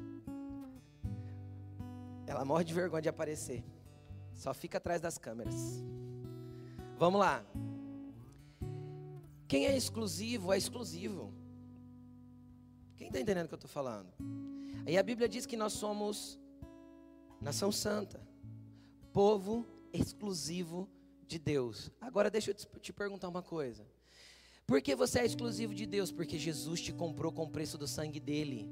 [2.26, 3.64] Ela morre de vergonha de aparecer.
[4.34, 5.84] Só fica atrás das câmeras.
[6.98, 7.46] Vamos lá.
[9.48, 11.34] Quem é exclusivo é exclusivo.
[12.96, 14.08] Quem está entendendo o que eu estou falando?
[14.86, 16.40] Aí a Bíblia diz que nós somos
[17.42, 18.22] nação santa,
[19.12, 20.88] povo exclusivo
[21.32, 21.90] de Deus.
[22.00, 23.86] Agora deixa eu te perguntar uma coisa.
[24.68, 26.12] Por que você é exclusivo de Deus?
[26.12, 28.70] Porque Jesus te comprou com o preço do sangue dele.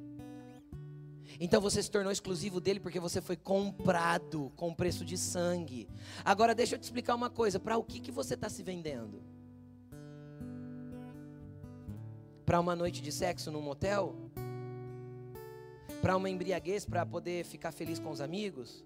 [1.39, 5.87] Então você se tornou exclusivo dele porque você foi comprado com preço de sangue.
[6.23, 9.21] Agora deixa eu te explicar uma coisa: para o que, que você está se vendendo?
[12.45, 14.15] Para uma noite de sexo num motel?
[16.01, 18.83] Para uma embriaguez para poder ficar feliz com os amigos?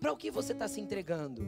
[0.00, 1.42] Para o que você está se entregando?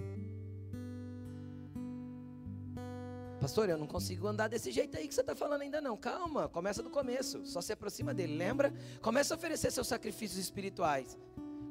[3.41, 5.97] Pastor, eu não consigo andar desse jeito aí que você está falando ainda não.
[5.97, 7.41] Calma, começa do começo.
[7.47, 8.71] Só se aproxima dele, lembra?
[9.01, 11.19] Começa a oferecer seus sacrifícios espirituais.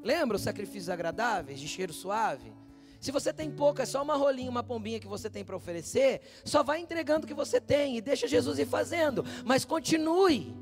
[0.03, 2.51] Lembra os sacrifícios agradáveis, de cheiro suave?
[2.99, 6.21] Se você tem pouco, é só uma rolinha, uma pombinha que você tem para oferecer,
[6.43, 10.57] só vai entregando o que você tem e deixa Jesus ir fazendo, mas continue.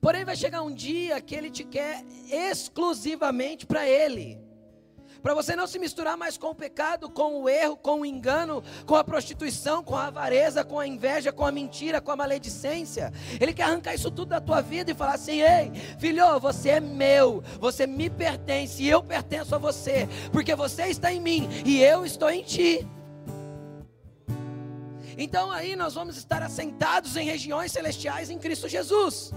[0.00, 4.45] Porém, vai chegar um dia que Ele te quer exclusivamente para Ele
[5.26, 8.62] para você não se misturar mais com o pecado, com o erro, com o engano,
[8.86, 13.12] com a prostituição, com a avareza, com a inveja, com a mentira, com a maledicência.
[13.40, 16.80] Ele quer arrancar isso tudo da tua vida e falar assim: ei, filho, você é
[16.80, 21.82] meu, você me pertence e eu pertenço a você, porque você está em mim e
[21.82, 22.86] eu estou em ti.
[25.18, 29.32] Então aí nós vamos estar assentados em regiões celestiais em Cristo Jesus.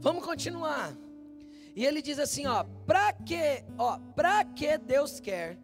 [0.00, 0.96] Vamos continuar.
[1.78, 5.56] E ele diz assim, ó, para que, ó, para que Deus quer?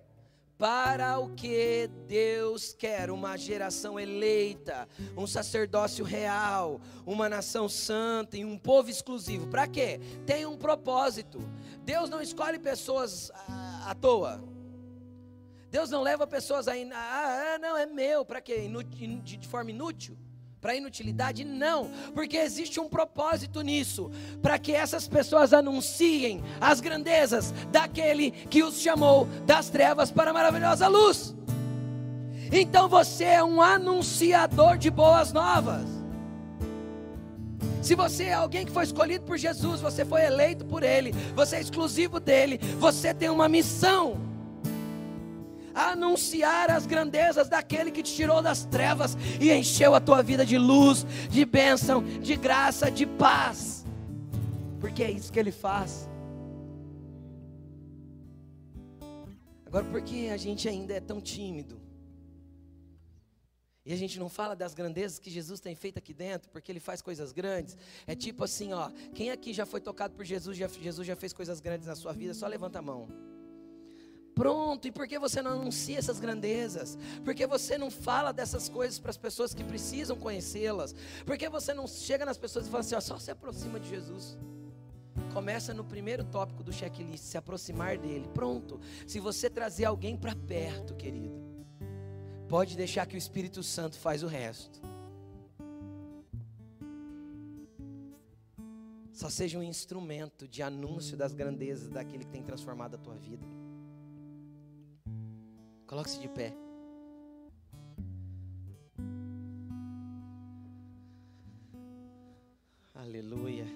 [0.56, 8.44] Para o que Deus quer, uma geração eleita, um sacerdócio real, uma nação santa e
[8.44, 9.48] um povo exclusivo.
[9.48, 9.98] Para quê?
[10.24, 11.40] Tem um propósito.
[11.80, 14.40] Deus não escolhe pessoas à, à toa.
[15.68, 16.74] Deus não leva pessoas a.
[16.74, 18.24] Ah, não, é meu.
[18.24, 18.70] Para quê?
[18.84, 20.16] de, de forma inútil
[20.64, 21.44] para inutilidade?
[21.44, 24.10] Não, porque existe um propósito nisso,
[24.40, 30.32] para que essas pessoas anunciem as grandezas daquele que os chamou das trevas para a
[30.32, 31.36] maravilhosa luz.
[32.50, 35.86] Então você é um anunciador de boas novas.
[37.82, 41.56] Se você é alguém que foi escolhido por Jesus, você foi eleito por Ele, você
[41.56, 44.33] é exclusivo dele, você tem uma missão
[45.74, 50.56] anunciar as grandezas daquele que te tirou das trevas e encheu a tua vida de
[50.56, 53.84] luz, de bênção, de graça, de paz.
[54.80, 56.08] Porque é isso que ele faz.
[59.66, 61.80] Agora, por que a gente ainda é tão tímido?
[63.86, 66.80] E a gente não fala das grandezas que Jesus tem feito aqui dentro, porque ele
[66.80, 67.76] faz coisas grandes.
[68.06, 71.32] É tipo assim, ó, quem aqui já foi tocado por Jesus, já, Jesus já fez
[71.34, 73.08] coisas grandes na sua vida, só levanta a mão.
[74.34, 76.98] Pronto, e por que você não anuncia essas grandezas?
[77.24, 80.94] Por que você não fala dessas coisas para as pessoas que precisam conhecê-las?
[81.24, 83.88] Por que você não chega nas pessoas e fala assim, ó, só se aproxima de
[83.88, 84.36] Jesus?
[85.32, 88.28] Começa no primeiro tópico do checklist, se aproximar dele.
[88.34, 88.80] Pronto.
[89.06, 91.40] Se você trazer alguém para perto, querido,
[92.48, 94.80] pode deixar que o Espírito Santo faz o resto.
[99.12, 103.46] Só seja um instrumento de anúncio das grandezas daquele que tem transformado a tua vida.
[105.86, 106.52] Coloque-se de pé.
[112.94, 113.66] Aleluia.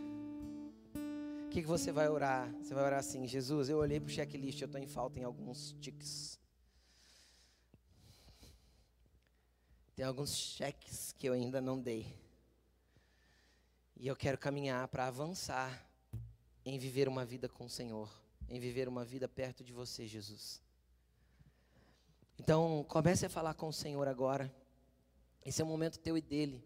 [1.45, 2.51] O que, que você vai orar?
[2.63, 5.25] Você vai orar assim: Jesus, eu olhei para o checklist, eu estou em falta em
[5.25, 6.39] alguns tiques.
[9.95, 12.07] Tem alguns cheques que eu ainda não dei.
[13.97, 15.87] E eu quero caminhar para avançar
[16.65, 18.09] em viver uma vida com o Senhor,
[18.49, 20.63] em viver uma vida perto de você, Jesus.
[22.39, 24.53] Então, comece a falar com o Senhor agora.
[25.45, 26.64] Esse é o momento teu e dele.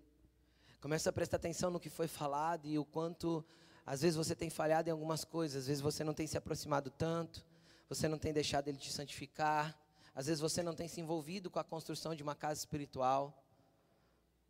[0.81, 3.45] Comece a prestar atenção no que foi falado e o quanto
[3.87, 6.91] às vezes você tem falhado em algumas coisas, às vezes você não tem se aproximado
[6.91, 7.45] tanto,
[7.89, 9.77] você não tem deixado ele te santificar,
[10.15, 13.43] às vezes você não tem se envolvido com a construção de uma casa espiritual.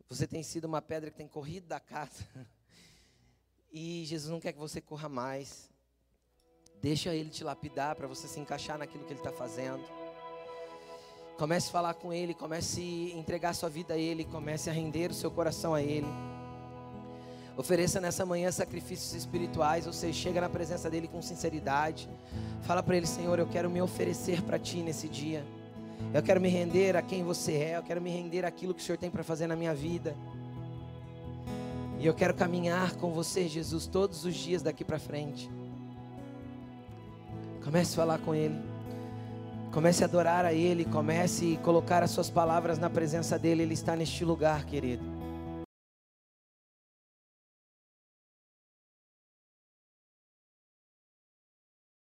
[0.09, 2.23] Você tem sido uma pedra que tem corrido da casa.
[3.75, 5.67] E Jesus não quer que você corra mais.
[6.79, 9.83] Deixa ele te lapidar para você se encaixar naquilo que ele está fazendo.
[11.37, 15.09] Comece a falar com ele, comece a entregar sua vida a ele, comece a render
[15.11, 16.07] o seu coração a ele.
[17.55, 22.09] Ofereça nessa manhã sacrifícios espirituais, ou seja, chega na presença dele com sinceridade.
[22.63, 25.45] Fala para ele, Senhor, eu quero me oferecer para ti nesse dia.
[26.13, 28.83] Eu quero me render a quem você é, eu quero me render aquilo que o
[28.83, 30.15] Senhor tem para fazer na minha vida.
[31.99, 35.49] E eu quero caminhar com você, Jesus, todos os dias daqui para frente.
[37.63, 38.72] Comece a falar com Ele.
[39.73, 40.85] Comece a adorar a Ele.
[40.85, 43.63] Comece a colocar as suas palavras na presença dEle.
[43.63, 45.12] Ele está neste lugar, querido.